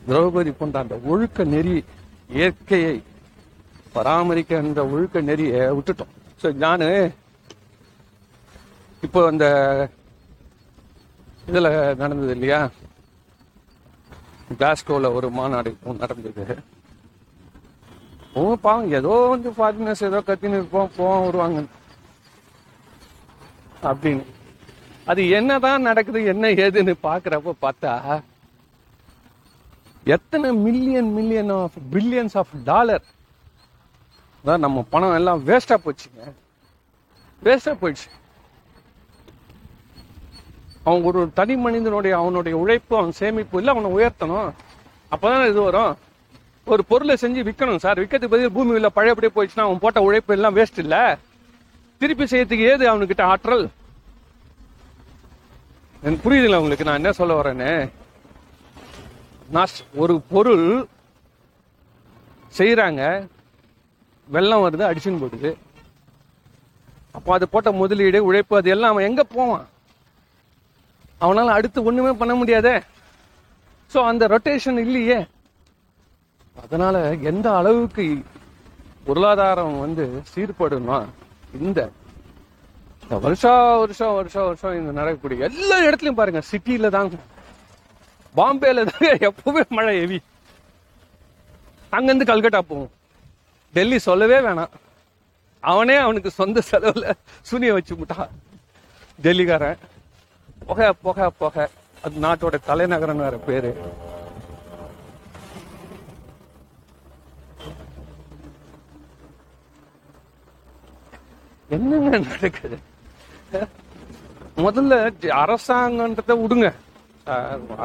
[0.08, 1.76] திரௌபதி போன்ற அந்த ஒழுக்க நெறி
[2.38, 2.94] இயற்கையை
[3.96, 6.14] பராமரிக்க அந்த ஒழுக்க நெறிய விட்டுட்டோம்.
[6.42, 6.86] ஸோ நான்
[9.06, 9.46] இப்போ அந்த
[11.50, 11.70] இதுல
[12.02, 12.60] நடந்தது இல்லையா?
[14.60, 16.46] கிளாஸ்கோவில் ஒரு மாநாடு இப்போ நடந்தது.
[18.40, 21.62] ஓ பாவம் ஏதோ வந்து ஃபாரினர்ஸ் ஏதோ கத்தின்னு இருப்போம் போவோம் வருவாங்க.
[23.90, 24.26] அப்படின்னு.
[25.12, 27.94] அது என்னதான் நடக்குது என்ன ஏதுன்னு பாக்குறப்ப பார்த்தா
[30.16, 33.06] எத்தனை million million of billions of dollar
[34.46, 36.34] அதான் நம்ம பணம் எல்லாம் வேஸ்டா போச்சுங்க.
[37.44, 38.10] வேஸ்டா போயிடுச்சு.
[40.84, 44.52] அவங்க ஒரு தனி மனிதனுடைய அவனுடைய உழைப்பு அவன் சேமிப்பு இல்லை அவனை உயர்த்தணும்.
[45.12, 45.98] அப்போதான் இது வரும்.
[46.66, 48.00] ஒரு பொருளை செஞ்சு விற்கணும் சார்.
[48.00, 51.16] விற்கிறதுக்கு பதில் பூமி இல்லை பழையபடியே போயிடுச்சுன்னா அவன் போட்ட உழைப்பு எல்லாம் வேஸ்ட் இல்லை.
[51.98, 53.70] திருப்பி செய்யறதுக்கு ஏது அவனுக்கிட்ட ஆற்றல்?
[56.04, 57.90] எனக்கு புரியுதுங்களா உங்களுக்கு நான் என்ன சொல்ல வரேன்னு.
[59.50, 60.88] நான் ஒரு பொருள்
[62.58, 63.28] செய்கிறாங்க
[64.36, 65.52] வெள்ளம் வருது அடிச்சுன்னு போடுது
[67.18, 69.66] அப்போ அது போட்ட முதலீடு உழைப்பு அது எல்லாம் அவன் எங்க போவான்?
[71.22, 72.76] அவனால அடுத்து ஒண்ணுமே பண்ண முடியாதே.
[73.92, 75.18] ஸோ அந்த ரொட்டேஷன் இல்லையே.
[76.64, 76.96] அதனால
[77.32, 78.06] எந்த அளவுக்கு
[79.08, 81.00] பொருளாதாரம் வந்து சீர்படுமா
[81.60, 81.80] இந்த
[83.26, 87.18] வருஷம் வருஷா வருஷம் வருஷம் வருஷம் இந்த நடக்கக்கூடிய எல்லா இடத்துலையும் பாருங்க சிட்டியில தாங்க.
[88.36, 90.20] பாம்பேல தாங்க எப்பவுமே மழை ஹெவி
[91.94, 92.92] அங்கிருந்து கல்கட்டா போவோம்.
[93.74, 94.74] டெல்லி சொல்லவே வேணாம்.
[95.60, 97.14] அவனே அவனுக்கு சொந்த செலவுல
[97.50, 98.30] சுனியை வச்சு விட்டான்.
[99.24, 99.80] டெல்லிக்காரன்.
[100.68, 101.66] புகை புகை புகை.
[102.04, 103.72] அது நாட்டோட தலைநகரம் வேற பேரு.
[111.76, 112.78] என்னங்க நடக்குது?
[114.66, 114.94] முதல்ல
[115.42, 116.68] அரசாங்கன்றத விடுங்க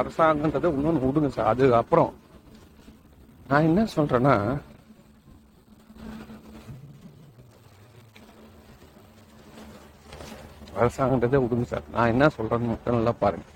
[0.00, 1.50] அரசாங்கன்றத இன்னொன்னு விடுங்க சார்.
[1.52, 2.12] அது அப்புறம்
[3.48, 4.36] நான் என்ன சொல்றேன்னா
[10.78, 11.84] அரசாங்கன்றதை விடுங்க சார்.
[11.94, 13.46] நான் என்ன சொல்றேன்னு மட்டும் நல்லா பாருங்க.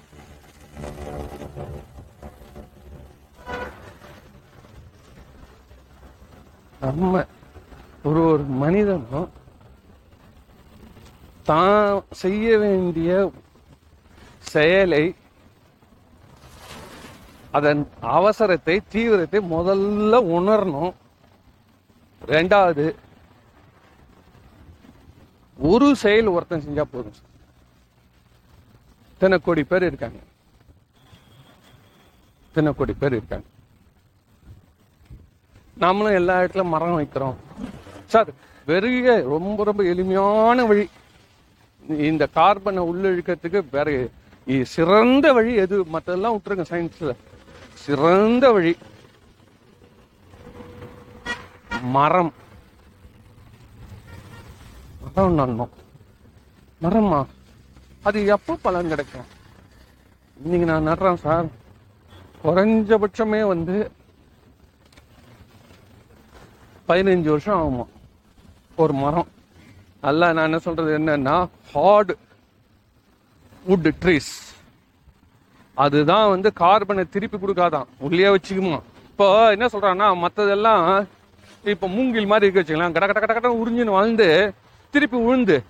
[6.85, 7.23] நம்ம
[8.09, 9.31] ஒரு ஒரு மனிதனும்
[11.51, 13.11] தான் செய்ய வேண்டிய
[14.53, 15.05] செயலை
[17.59, 17.83] அதன்
[18.17, 20.95] அவசரத்தை தீவிரத்தை முதல்ல உணரணும்.
[22.35, 22.87] ரெண்டாவது
[25.59, 27.27] ஒரு செயல் ஒருத்தன் செஞ்சா போதும் சார்.
[29.13, 30.19] இத்தனை கோடி பேர் இருக்காங்க.
[32.49, 33.47] இத்தனை கோடி பேர் இருக்காங்க.
[35.81, 37.35] நாமளும் எல்லா இடத்துல மரம் வைக்கிறோம்.
[38.05, 38.29] சார்
[38.67, 40.89] வெறுக ரொம்ப ரொம்ப எளிமையான வழி.
[41.89, 44.09] இந்த கார்பனை உள்ளிழுக்கிறதுக்கு வேற
[44.47, 45.85] இ- சிறந்த வழி எது?
[45.85, 47.15] மற்றெல்லாம் விட்டுருங்க சயின்ஸ்ல
[47.75, 48.77] சிறந்த வழி.
[51.83, 52.33] மரம்.
[55.19, 55.71] மரம் நடணும்
[56.83, 57.19] மரமா
[58.09, 59.25] அது எப்போ பலன் கிடைக்கும்?
[60.43, 61.47] இன்னைக்கு நான் நடுறேன் சார்.
[62.43, 63.77] குறைஞ்சபட்சமே வந்து
[66.89, 67.87] பதினஞ்சு வருஷம் ஆகுமா?
[68.83, 69.29] ஒரு மரம்.
[70.07, 71.37] நல்லா நான் என்ன சொல்றது என்னன்னா
[71.73, 72.17] ஹார்டு
[73.69, 74.33] வுட் ட்ரீஸ்
[75.87, 77.91] அதுதான் வந்து கார்பனை திருப்பி கொடுக்காதான்.
[78.07, 78.81] உள்ளே வச்சுக்குமா?
[79.11, 80.87] இப்போ என்ன சொல்றான்னா மற்றதெல்லாம்
[81.75, 84.31] இப்போ மூங்கில் மாதிரி இருக்க வச்சுக்கலாம் கட கட கட கட உறிஞ்சின்னு வாழ்ந்து
[84.91, 85.65] திருப்பி உழுந்து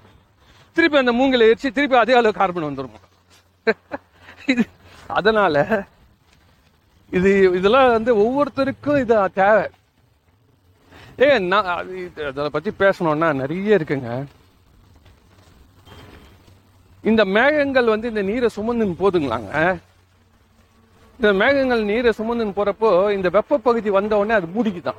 [0.73, 2.91] திருப்பி அந்த மூங்கில எரிச்சு திருப்பி அதே அளவு கார்பன் வந்துடும்
[4.47, 4.67] இது
[5.07, 5.85] அதனால
[7.11, 9.67] இது இதெல்லாம் வந்து ஒவ்வொருத்தருக்கும் இது தேவை.
[11.21, 14.27] ஏ நான் அது இது- அதை பத்தி பேசணும்னா நிறைய இருக்குங்க.
[17.03, 19.79] இந்த மேகங்கள் வந்து இந்த நீரை சுமந்துன்னு போதுங்களாங்க?
[21.17, 24.99] இந்த மேகங்கள் நீரை சுமந்துன்னு போறப்போ இந்த வெப்ப பகுதி வந்த உடனே அது மூடிக்குதான்.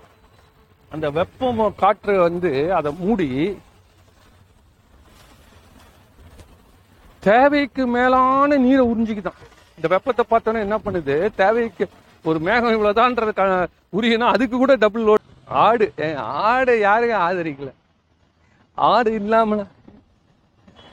[0.90, 3.58] அந்த வெப்பம் காற்று வந்து அதை மூடி
[7.20, 9.38] தேவைக்கு மேலான நீரை உறிஞ்சிக்குதான்.
[9.76, 11.30] இந்த வெப்பத்தை பார்த்தோன்னே என்ன பண்ணுது?
[11.36, 11.90] தேவைக்கு
[12.24, 17.72] ஒரு மேகம் இவ்வளவுதான்றது க- உரியனா அதுக்கு கூட டபுள் லோட் ஆடு ஏன் ஆடு யாரையும் ஆதரிக்கல.
[18.76, 19.68] ஆடு இல்லாமல?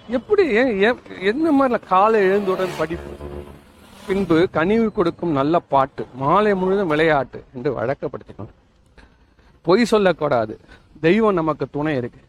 [0.08, 3.16] எப்படி ஏன் என்ன மாதிரில காலை எழுந்தவுடன் படிப்பு?
[4.06, 8.54] பின்பு கனிவு கொடுக்கும் நல்ல பாட்டு மாலை முழுதும் விளையாட்டு என்று வழக்கப்படுத்திக்கணும்
[9.62, 10.60] பொய் சொல்லக்கூடாது.
[11.00, 12.20] தெய்வம் நமக்கு துணை இருக்கு.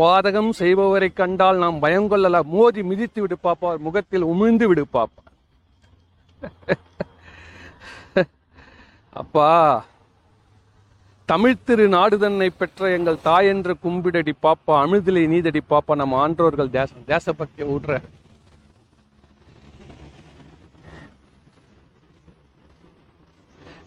[0.00, 2.08] பாதகம் செய்பவரை கண்டால் நாம் பயம்
[2.42, 3.66] மோதி மிதித்து விடு பாப்பா.
[3.70, 5.22] அவர் முகத்தில் உமிழ்ந்து விடு பாப்பா.
[9.10, 9.48] அப்பா
[11.26, 13.48] தமிழ் திரு நாடுதன்னை பெற்ற எங்கள் தாய்
[13.84, 18.00] கும்பிடடி பாப்பா அமிழ்திலை நீதடி பாப்பா நம்ம ஆன்றோர்கள் தேசம் தேசபக்தியை விடுற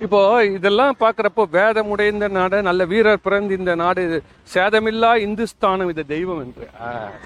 [0.05, 0.19] இப்போ
[0.55, 4.17] இதெல்லாம் பார்க்கறப்போ வேதம் உடைந்த நாடு நல்ல வீரர் பிறந்த இந்த நாடு இது
[4.53, 6.65] சேதமில்லா இந்துஸ்தானம் இது தெய்வம் என்று.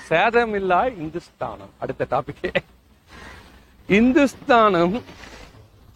[0.10, 1.72] சேதமில்லா இந்துஸ்தானம்.
[1.84, 2.52] அடுத்த டாபிக்கே
[4.00, 4.96] இந்துஸ்தானம்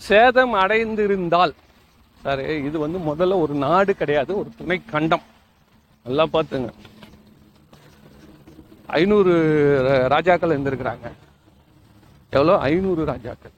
[0.07, 1.53] சேதம் அடைந்திருந்தால்
[2.25, 5.25] சரி இது வந்து முதல்ல ஒரு நாடு கிடையாது ஒரு துணை கண்டம்
[6.05, 6.69] நல்லா பார்த்துங்க.
[8.99, 9.33] ஐநூறு
[10.13, 11.07] ராஜாக்கள் இருந்திருக்கிறாங்க.
[12.35, 12.53] எவ்வளோ?
[12.69, 13.55] ஐநூறு ராஜாக்கள்.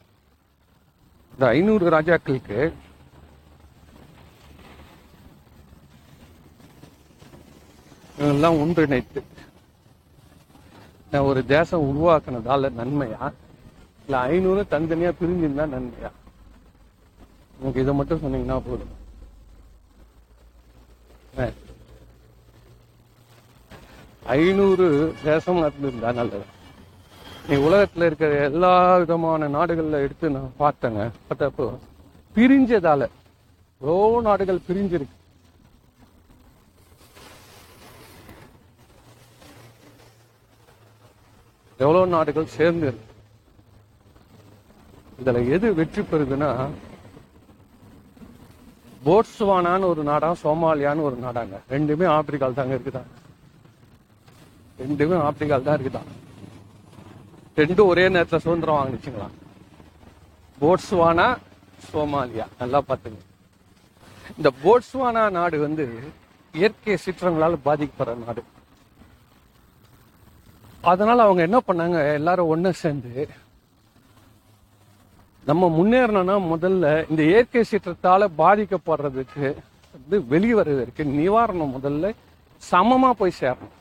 [1.34, 2.60] இந்த ஐநூறு ராஜாக்களுக்கு
[8.32, 9.22] எல்லாம் ஒன்றிணைத்து
[11.30, 13.26] ஒரு தேசம் உருவாக்குனதால நன்மையா?
[14.06, 16.10] இல்ல ஐநூறு தனித்தனியா பிரிஞ்சிருந்தா நன்மையா?
[17.56, 18.94] உங்களுக்கு இதை மட்டும் சொன்னீங்கன்னா போதும்.
[24.38, 24.88] ஐநூறு
[25.24, 26.46] தேசம் இருந்தா நல்லது.
[27.48, 31.02] நீ உலகத்துல இருக்கிற எல்லா விதமான நாடுகள்ல எடுத்து நான் பார்த்தேங்க.
[31.28, 31.66] பார்த்தப்போ
[32.36, 33.02] பிரிஞ்சதால
[33.82, 35.18] எவ்வளோ நாடுகள் பிரிஞ்சிருக்கு?
[41.78, 42.90] எவ்வளவு நாடுகள் சேர்ந்து
[45.22, 46.50] இதுல எது வெற்றி பெறுதுன்னா
[49.06, 51.56] போட்ஸ்வானான்னு ஒரு நாடா சோமாலியான்னு ஒரு நாடாங்க.
[51.74, 53.04] ரெண்டுமே ஆப்பிரிக்கால் தாங்க இருக்குதா
[54.80, 56.04] ரெண்டுமே ஆப்பிரிக்கால தான் இருக்குதா
[57.58, 59.28] ரெண்டும் ஒரே நேரத்துல சுதந்திரம் வாங்கிச்சுங்களா?
[60.62, 61.28] Botswana
[61.92, 62.46] Somalia.
[62.60, 63.20] நல்லா பார்த்துங்க.
[64.38, 65.86] இந்த போட்ஸ்வானா நாடு வந்து
[66.54, 68.44] இயற்கை சீற்றங்களால் பாதிக்கப்படுற நாடு.
[70.92, 71.98] அதனால் அவங்க என்ன பண்ணாங்க?
[72.20, 73.28] எல்லாரும் ஒன்று சேர்ந்து
[75.50, 79.46] நம்ம முன்னேறணும்னா முதல்ல இந்த இயற்கை சீற்றத்தால் பாதிக்கப்படுறதுக்கு
[79.96, 82.12] வந்து வெளிவருவதற்கு நிவாரணம் முதல்ல
[82.62, 83.74] சமமாக போய் சேரணும்.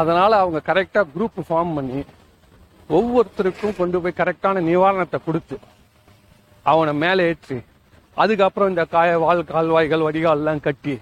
[0.00, 2.00] அதனால் அவங்க கரெக்டாக குரூப் ஃபார்ம் பண்ணி
[2.96, 5.56] ஒவ்வொருத்தருக்கும் கொண்டு போய் கரெக்டான நிவாரணத்தை கொடுத்து
[6.72, 7.58] அவனை மேலே ஏற்றி
[8.16, 10.94] அதுக்கப்புறம் இந்த காய வால் கால்வாய்கள் வடிகால்லாம் கட்டி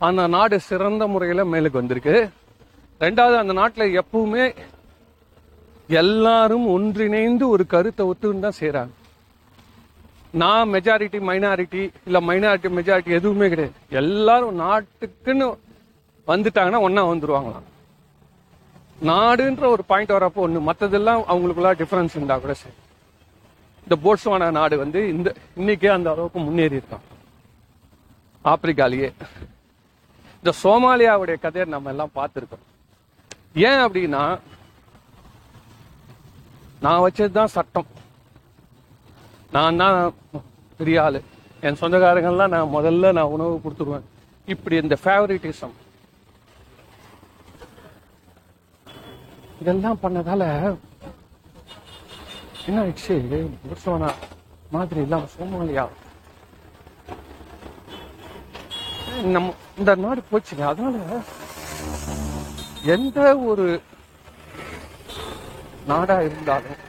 [0.00, 2.16] அந்த நாடு சிறந்த முறையில் மேலுக்கு வந்திருக்கு.
[3.04, 4.44] ரெண்டாவது அந்த நாட்டில் எப்பவுமே
[6.02, 8.92] எல்லாரும் ஒன்றிணைந்து ஒரு கருத்தை ஒத்துன்னு தான் செய்கிறாங்க
[10.40, 13.76] நான் மெஜாரிட்டி மைனாரிட்டி இல்லை மைனாரிட்டி மெஜாரிட்டி எதுவுமே கிடையாது.
[14.02, 15.46] எல்லாரும் நாட்டுக்குன்னு
[16.32, 17.66] வந்துட்டாங்கன்னா ஒன்றா வந்துடுவாங்களாம்
[19.10, 22.76] நாடுன்ற ஒரு பாயிண்ட் வரப்போ ஒன்று மற்றதெல்லாம் அவங்களுக்குள்ள டிஃப்ரென்ஸ் இருந்தால் கூட சரி.
[23.86, 25.28] இந்த போட்ஸ்வானா நாடு வந்து இந்த
[25.60, 27.04] இன்னைக்கே அந்த அளவுக்கு முன்னேறி இருக்கான்
[28.44, 29.10] ஆப்பிரிக்காலேயே.
[30.46, 32.64] இந்த சோமாலியாவுடைய கதையை நம்ம எல்லாம் பார்த்துருக்கோம்.
[33.68, 34.20] ஏன் அப்படின்னா
[36.80, 37.88] நான் வச்சதுதான் சட்டம்.
[39.50, 40.14] நான் தான்
[40.76, 41.18] பெரிய ஆள்.
[41.60, 44.06] என் சொந்தக்காரங்கள்லாம் நான் முதல்ல நான் உணவு கொடுத்துருவேன்.
[44.54, 45.74] இப்படி இந்த ஃபேவரிட்டிசம்
[49.60, 50.42] இதெல்லாம் பண்ணதால
[52.66, 53.18] என்ன ஆயிடுச்சு?
[53.66, 54.12] புருஷவனா
[54.70, 55.86] மாதிரி இல்லாம சோமாலியா?
[59.36, 60.60] நம்ம இந்த நாடு போச்சுங்க.
[60.60, 61.20] அதனால
[62.84, 63.82] எந்த ஒரு
[65.86, 66.84] நாடா இருந்தாலும்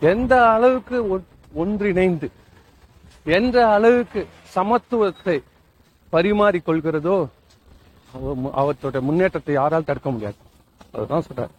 [0.00, 2.30] எந்த அளவுக்கு ஒன்றிணைந்து
[3.24, 5.42] எந்த அளவுக்கு சமத்துவத்தை
[6.08, 7.28] பரிமாறிக் கொள்கிறதோ
[8.12, 10.34] அவ- அவற்றோட முன்னேற்றத்தை யாரால் தடுக்க முடியாது?
[10.92, 11.50] அதுதான் சொல்றேன்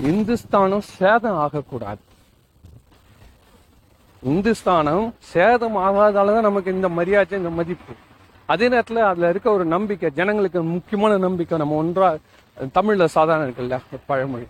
[0.00, 2.00] இந்துஸ்தானம் சேதம் ஆகக்கூடாது.
[4.22, 7.92] இந்துஸ்தானம் சேதம் ஆகாதாலதான் நமக்கு இந்த மரியாதை இந்த மதிப்பு.
[8.46, 12.16] அதே நேரத்துல அதுல இருக்க ஒரு நம்பிக்கை ஜனங்களுக்கு முக்கியமான நம்பிக்கை நம்ம ஒன்றா
[12.74, 13.76] தமிழ்ல சாதாரண இருக்குல்ல
[14.06, 14.46] பழமொழி.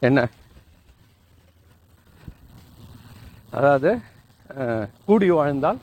[0.00, 0.28] என்ன?
[3.50, 4.00] அதாவது
[4.56, 5.78] அஹ், கூடி வாழ்ந்தால்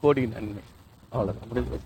[0.00, 0.62] கோடி நன்மை.
[1.12, 1.78] அவ்வளோதான் முடிஞ்சு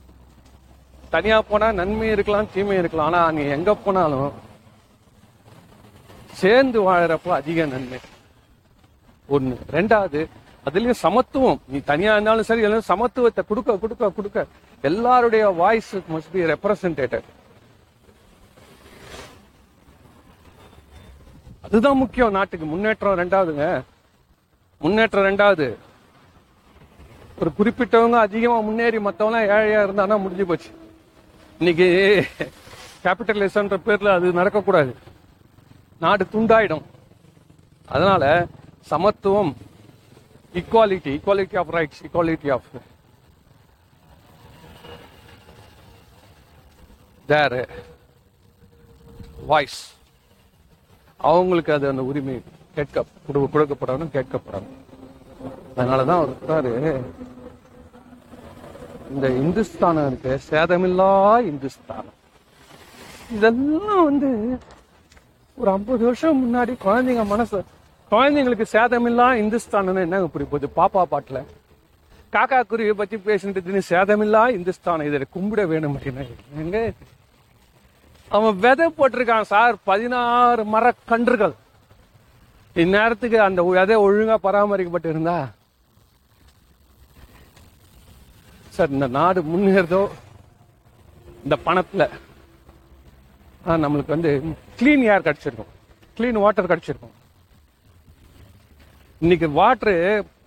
[1.10, 3.06] தனியா போனா நன்மை இருக்கலாம் தீமை இருக்கலாம்.
[3.06, 4.32] ஆனா நீ எங்க போனாலும்
[6.32, 7.98] சேர்ந்து வாழறப்போ அதிக நன்மை.
[9.36, 9.56] ஒண்ணு.
[9.76, 10.20] ரெண்டாவது
[10.68, 11.60] அதுலயும் சமத்துவம்.
[11.72, 14.46] நீ தனியா இருந்தாலும் சரி எல்லாம் சமத்துவத்தை கொடுக்க கொடுக்க கொடுக்க.
[14.90, 17.28] எல்லாருடைய வாய்ஸ் மஸ்ட் பி ரெப்ரசன்டேட்டட்
[21.66, 22.66] அதுதான் முக்கியம் நாட்டுக்கு.
[22.72, 23.64] முன்னேற்றம் ரெண்டாவதுங்க.
[24.84, 25.66] முன்னேற்றம் ரெண்டாவது.
[27.40, 30.70] ஒரு குறிப்பிட்டவங்க அதிகமா முன்னேறி மத்தவங்க ஏழையா இருந்தானா முடிஞ்சு போச்சு.
[31.58, 31.88] இன்னைக்கு
[33.04, 34.92] கேபிட்டலிசம்ன்ற பேர்ல அது நடக்கக்கூடாது.
[36.04, 36.84] நாடு துண்டாயிடும்.
[37.94, 38.24] அதனால
[38.88, 39.56] சமத்துவம்
[40.54, 42.62] equality equality of rights equality of
[47.26, 47.68] their
[49.46, 49.94] voice
[51.16, 52.42] அவங்களுக்கு அது அந்த உரிமை
[52.74, 54.76] கேட்க கொடு- கொடுக்கப்படணும் கேட்கப்படணும்.
[55.76, 57.00] அதனாலதான் அவர் சொல்றாரு
[59.10, 62.12] இந்த இந்துஸ்தானம் இருக்கு சேதமில்லா இந்துஸ்தானம்.
[63.32, 64.58] இதெல்லாம் வந்து
[65.54, 67.64] ஒரு ஐம்பது வருஷம் முன்னாடி குழந்தைங்க மனசு
[68.10, 70.68] குழந்தைங்களுக்கு சேதமில்லா இந்துஸ்தானம் என்னங்க புரிய போகுது?
[70.76, 71.46] பாப்பா பாட்டில்.
[72.32, 76.92] காக்கா குருவியை பற்றி பேசிட்டு சேதமில்லா இந்துஸ்தானம் இதை கும்பிட வேணும் அப்படின்னா எங்க?
[78.28, 79.76] அவன் விதை போட்டிருக்கான் சார்.
[79.84, 81.52] பதினாறு மரக்கன்றுகள்.
[82.74, 85.48] இந்நேரத்துக்கு அந்த விதை ஒழுங்காக பராமரிக்கப்பட்டு இருந்தா
[88.68, 90.08] சார் இந்த நாடு முன்னேறதோ?
[91.42, 92.08] இந்த பணத்தில்.
[93.68, 94.42] ஆ, நம்மளுக்கு வந்து
[94.76, 95.72] க்ளீன் ஏர் கிடச்சிருக்கும்.
[96.16, 97.17] க்ளீன் வாட்டர் கிடச்சிருக்கும்.
[99.22, 99.94] இன்னைக்கு வாட்டரு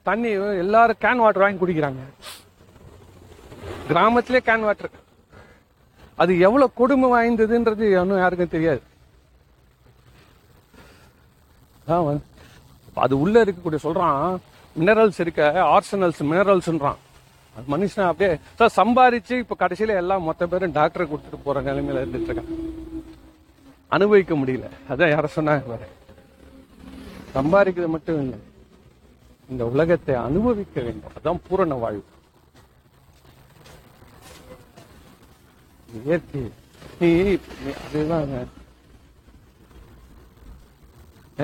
[0.07, 0.29] தண்ணி
[0.63, 2.03] எல்லாரும் கேன் வாட்டர் வாங்கி குடிக்கிறாங்க.
[3.87, 4.93] கிராமத்திலே கேன் வாட்டர்
[6.21, 8.81] அது எவ்வளவு கொடுமை வாய்ந்ததுன்றது ஒன்றும் யாருக்கும் தெரியாது.
[13.05, 14.37] அது உள்ள இருக்கக்கூடிய சொல்றான்
[14.79, 16.99] மினரல்ஸ் இருக்க ஆர்சனல்ஸ் மினரல்ஸ்ன்றான்
[17.55, 22.31] அது மனுஷன் அப்படியே சார் சம்பாரிச்சு இப்ப கடைசியில எல்லாம் மொத்த பேரும் டாக்டரை கொடுத்துட்டு போற நிலைமையில இருந்துட்டு
[22.31, 22.51] இருக்கான்.
[23.97, 24.69] அனுபவிக்க முடியல.
[24.89, 25.89] அதான் யார சொன்னாங்க பாரு.
[27.35, 28.39] சம்பாதிக்கிறது மட்டும் இல்லை.
[29.51, 31.15] இந்த உலகத்தை அனுபவிக்க வேண்டும்.
[31.17, 32.03] அதான் பூரண வாழ்வு.
[35.99, 36.41] இயற்கை
[36.99, 37.09] நீ
[37.85, 38.37] அதுதாங்க.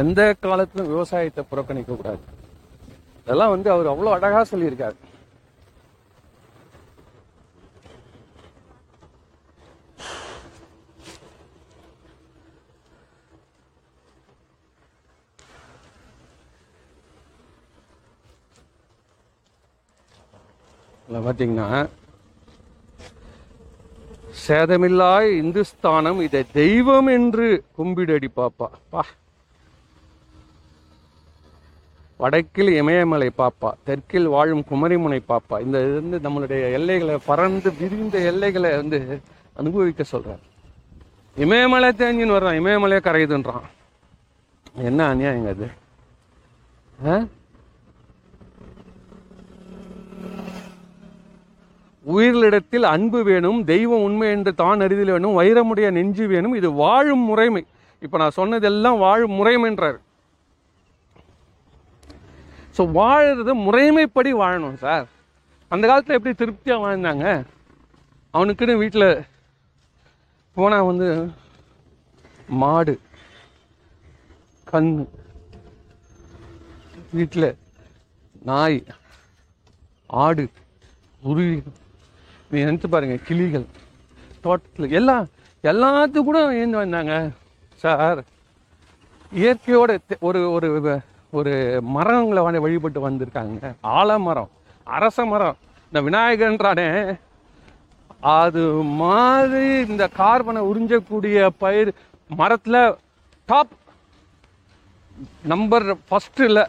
[0.03, 2.23] எந்த காலத்திலும் விவசாயத்தை புறக்கணிக்க கூடாது.
[3.23, 4.97] அதெல்லாம் வந்து அவர் அவ்வளவு அழகா சொல்லியிருக்காரு.
[21.27, 21.89] பார்த்தீங்கன்னா
[24.47, 28.67] சேதமில்லாய் இந்துஸ்தானம் இதை தெய்வம் என்று கும்பிடடி பாப்பா.
[28.89, 29.05] பா.
[32.17, 35.61] வடக்கில் இமயமலை பாப்பா தெற்கில் வாழும் குமரிமுனை பாப்பா.
[35.61, 39.21] இந்த இது வந்து நம்மளுடைய எல்லைகளை பறந்து விரிந்த எல்லைகளை வந்து
[39.53, 40.39] அனுபவிக்க சொல்றார்.
[41.35, 43.61] இமயமலை தேஞ்சின்னு வர்றான் இமயமலையை கரையுதுன்றான்.
[44.75, 45.67] என்ன அநியாயங்க அது?
[47.07, 47.23] ஆ?
[52.15, 57.63] உயிர்களிடத்தில் அன்பு வேணும் தெய்வம் உண்மை என்று தான் அறிதல் வேணும் வைரமுடைய நெஞ்சு வேணும் இது வாழும் முறைமை.
[58.05, 59.97] இப்போ நான் சொன்னதெல்லாம் வாழும் முறைமைன்றார்.
[62.77, 65.05] ஸோ வாழறது முறைமைப்படி வாழணும் சார்
[65.71, 67.25] அந்த காலத்தில் எப்படி திருப்தியாக வாழ்ந்தாங்க?
[68.33, 69.09] அவனுக்குன்னு வீட்டில்
[70.57, 71.07] போனால் வந்து
[72.61, 72.93] மாடு
[74.71, 74.91] கண்
[77.17, 77.49] வீட்டில்
[78.49, 78.79] நாய்
[80.23, 80.45] ஆடு
[81.31, 81.57] உருவி
[82.51, 83.65] நீ நினைச்சு பாருங்க கிளிகள்
[84.41, 85.27] தோட்டத்தில் எல்லாம்
[85.63, 87.29] எல்லாத்துக்கும் கூட ஏந்து வந்தாங்க.
[87.75, 88.19] சார்
[89.35, 91.01] இயற்கையோட ஒரு ஒரு
[91.37, 93.73] ஒரு மரங்களை வந்து வழிபட்டு வந்திருக்காங்க.
[93.81, 94.49] ஆலமரம்
[94.83, 95.57] அரச மரம்.
[95.89, 96.87] இந்த விநாயகன்றானே
[98.19, 98.61] அது
[99.01, 101.91] மாதிரி இந்த கார்பனை உறிஞ்சக்கூடிய பயிர்
[102.27, 102.95] மரத்தில்
[103.45, 103.73] டாப்
[105.43, 106.65] நம்பர் ஃபஸ்ட்டில்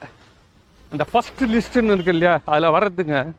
[0.92, 2.40] அந்த ஃபஸ்ட்டு லிஸ்ட்டுன்னு இருக்கு இல்லையா?
[2.44, 3.32] அதில் வர்றதுங்க.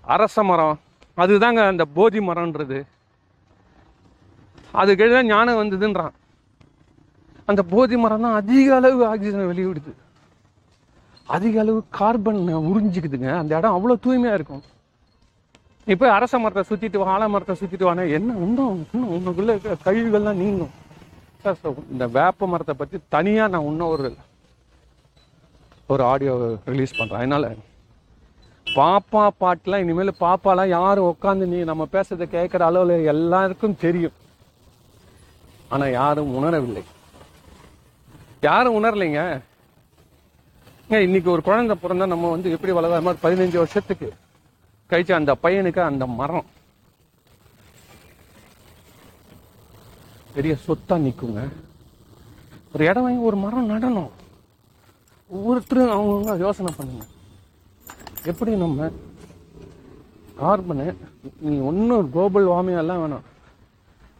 [0.00, 0.78] அரச மரம்.
[1.22, 2.78] அதுதாங்க அந்த போதி மரம்ன்றது.
[4.80, 6.14] அதுக்கு தான் ஞானம் வந்ததுன்றான்.
[7.50, 9.92] அந்த போதி மரம் தான் அதிக அளவு ஆக்சிஜனை வெளியிடுது.
[11.36, 12.40] அதிக அளவு கார்பன்
[12.70, 13.30] உறிஞ்சிக்குதுங்க.
[13.42, 14.64] அந்த இடம் அவ்வளோ தூய்மையாக இருக்கும்.
[15.92, 20.74] இப்போ அரச மரத்தை சுற்றிட்டு வா ஆலமரத்தை சுற்றிட்டு வானே என்ன இன்னும் இன்னும் உங்களுக்குள்ள இருக்கிற கழிவுகள்லாம் நீங்கும்.
[21.42, 24.08] சார் இந்த வேப்ப மரத்தை பற்றி தனியாக நான் இன்னும் ஒரு
[25.92, 26.32] ஒரு ஆடியோ
[26.72, 27.46] ரிலீஸ் பண்ணுறேன் அதனால
[28.76, 34.16] பாப்பா பாட்டுலாம் இனிமேல் பாப்பாலாம் யாரும் உட்காந்து நீ நம்ம பேசுறதை கேட்குற அளவில் எல்லாருக்கும் தெரியும்.
[35.68, 36.82] ஆனால் யாரும் உணரவில்லை.
[38.48, 39.22] யாரும் உணரலைங்க.
[41.06, 44.08] இன்னைக்கு ஒரு குழந்தை பிறந்தா நம்ம வந்து எப்படி வளர்ற மாதிரி பதினஞ்சு வருஷத்துக்கு.
[44.90, 46.46] கழிச்சு அந்த பையனுக்கு அந்த மரம்.
[50.36, 51.42] பெரிய சொத்தா நிற்குங்க
[52.72, 54.10] ஒரு இடம் வாங்கி ஒரு மரம் நடணும்.
[55.36, 57.04] ஒவ்வொருத்தரும் அவங்கவுங்க யோசனை பண்ணுங்க.
[58.30, 58.88] எப்படி நம்ம
[60.40, 60.86] கார்பனு
[61.48, 63.26] நீ ஒன்றும் குளோபல் வார்மிங் எல்லாம் வேணாம்.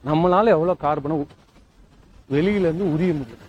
[0.08, 1.16] நம்மளால எவ்வளோ கார்பனை
[2.34, 3.44] வெளியிலேருந்து உரிய முடியும்.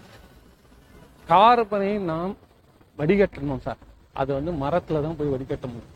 [1.31, 2.33] கார்பனை நாம்
[2.99, 3.81] வடிகட்டணும் சார்
[4.21, 5.95] அது வந்து மரத்தில் தான் போய் வடிகட்ட முடியும்.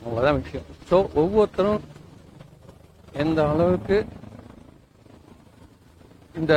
[0.00, 0.66] அவ்வளோதான் விஷயம்.
[0.88, 1.82] ஸோ ஒவ்வொருத்தரும்
[3.24, 3.98] எந்த அளவுக்கு
[6.40, 6.54] இந்த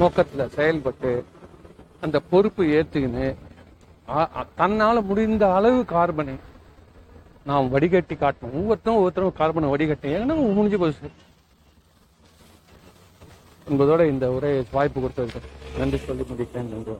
[0.00, 1.12] நோக்கத்தில் செயல்பட்டு
[2.04, 3.26] அந்த பொறுப்பு ஏற்றுக்கின்னு
[4.58, 6.34] தன்னால முடிந்த அளவு கார்பனை
[7.44, 8.56] நாம் வடிகட்டி காட்டணும்.
[8.60, 11.10] ஒவ்வொருத்தரும் ஒவ்வொருத்தரும் கார்பனை வடிகட்டி ஏன்னா முடிஞ்சு போச்சு.
[13.70, 15.48] என்பதோட இந்த உரையை வாய்ப்பு கொடுத்ததுக்கு
[15.78, 16.68] நன்றி சொல்லி முடிக்கிறேன்.
[16.74, 16.92] நன்றி.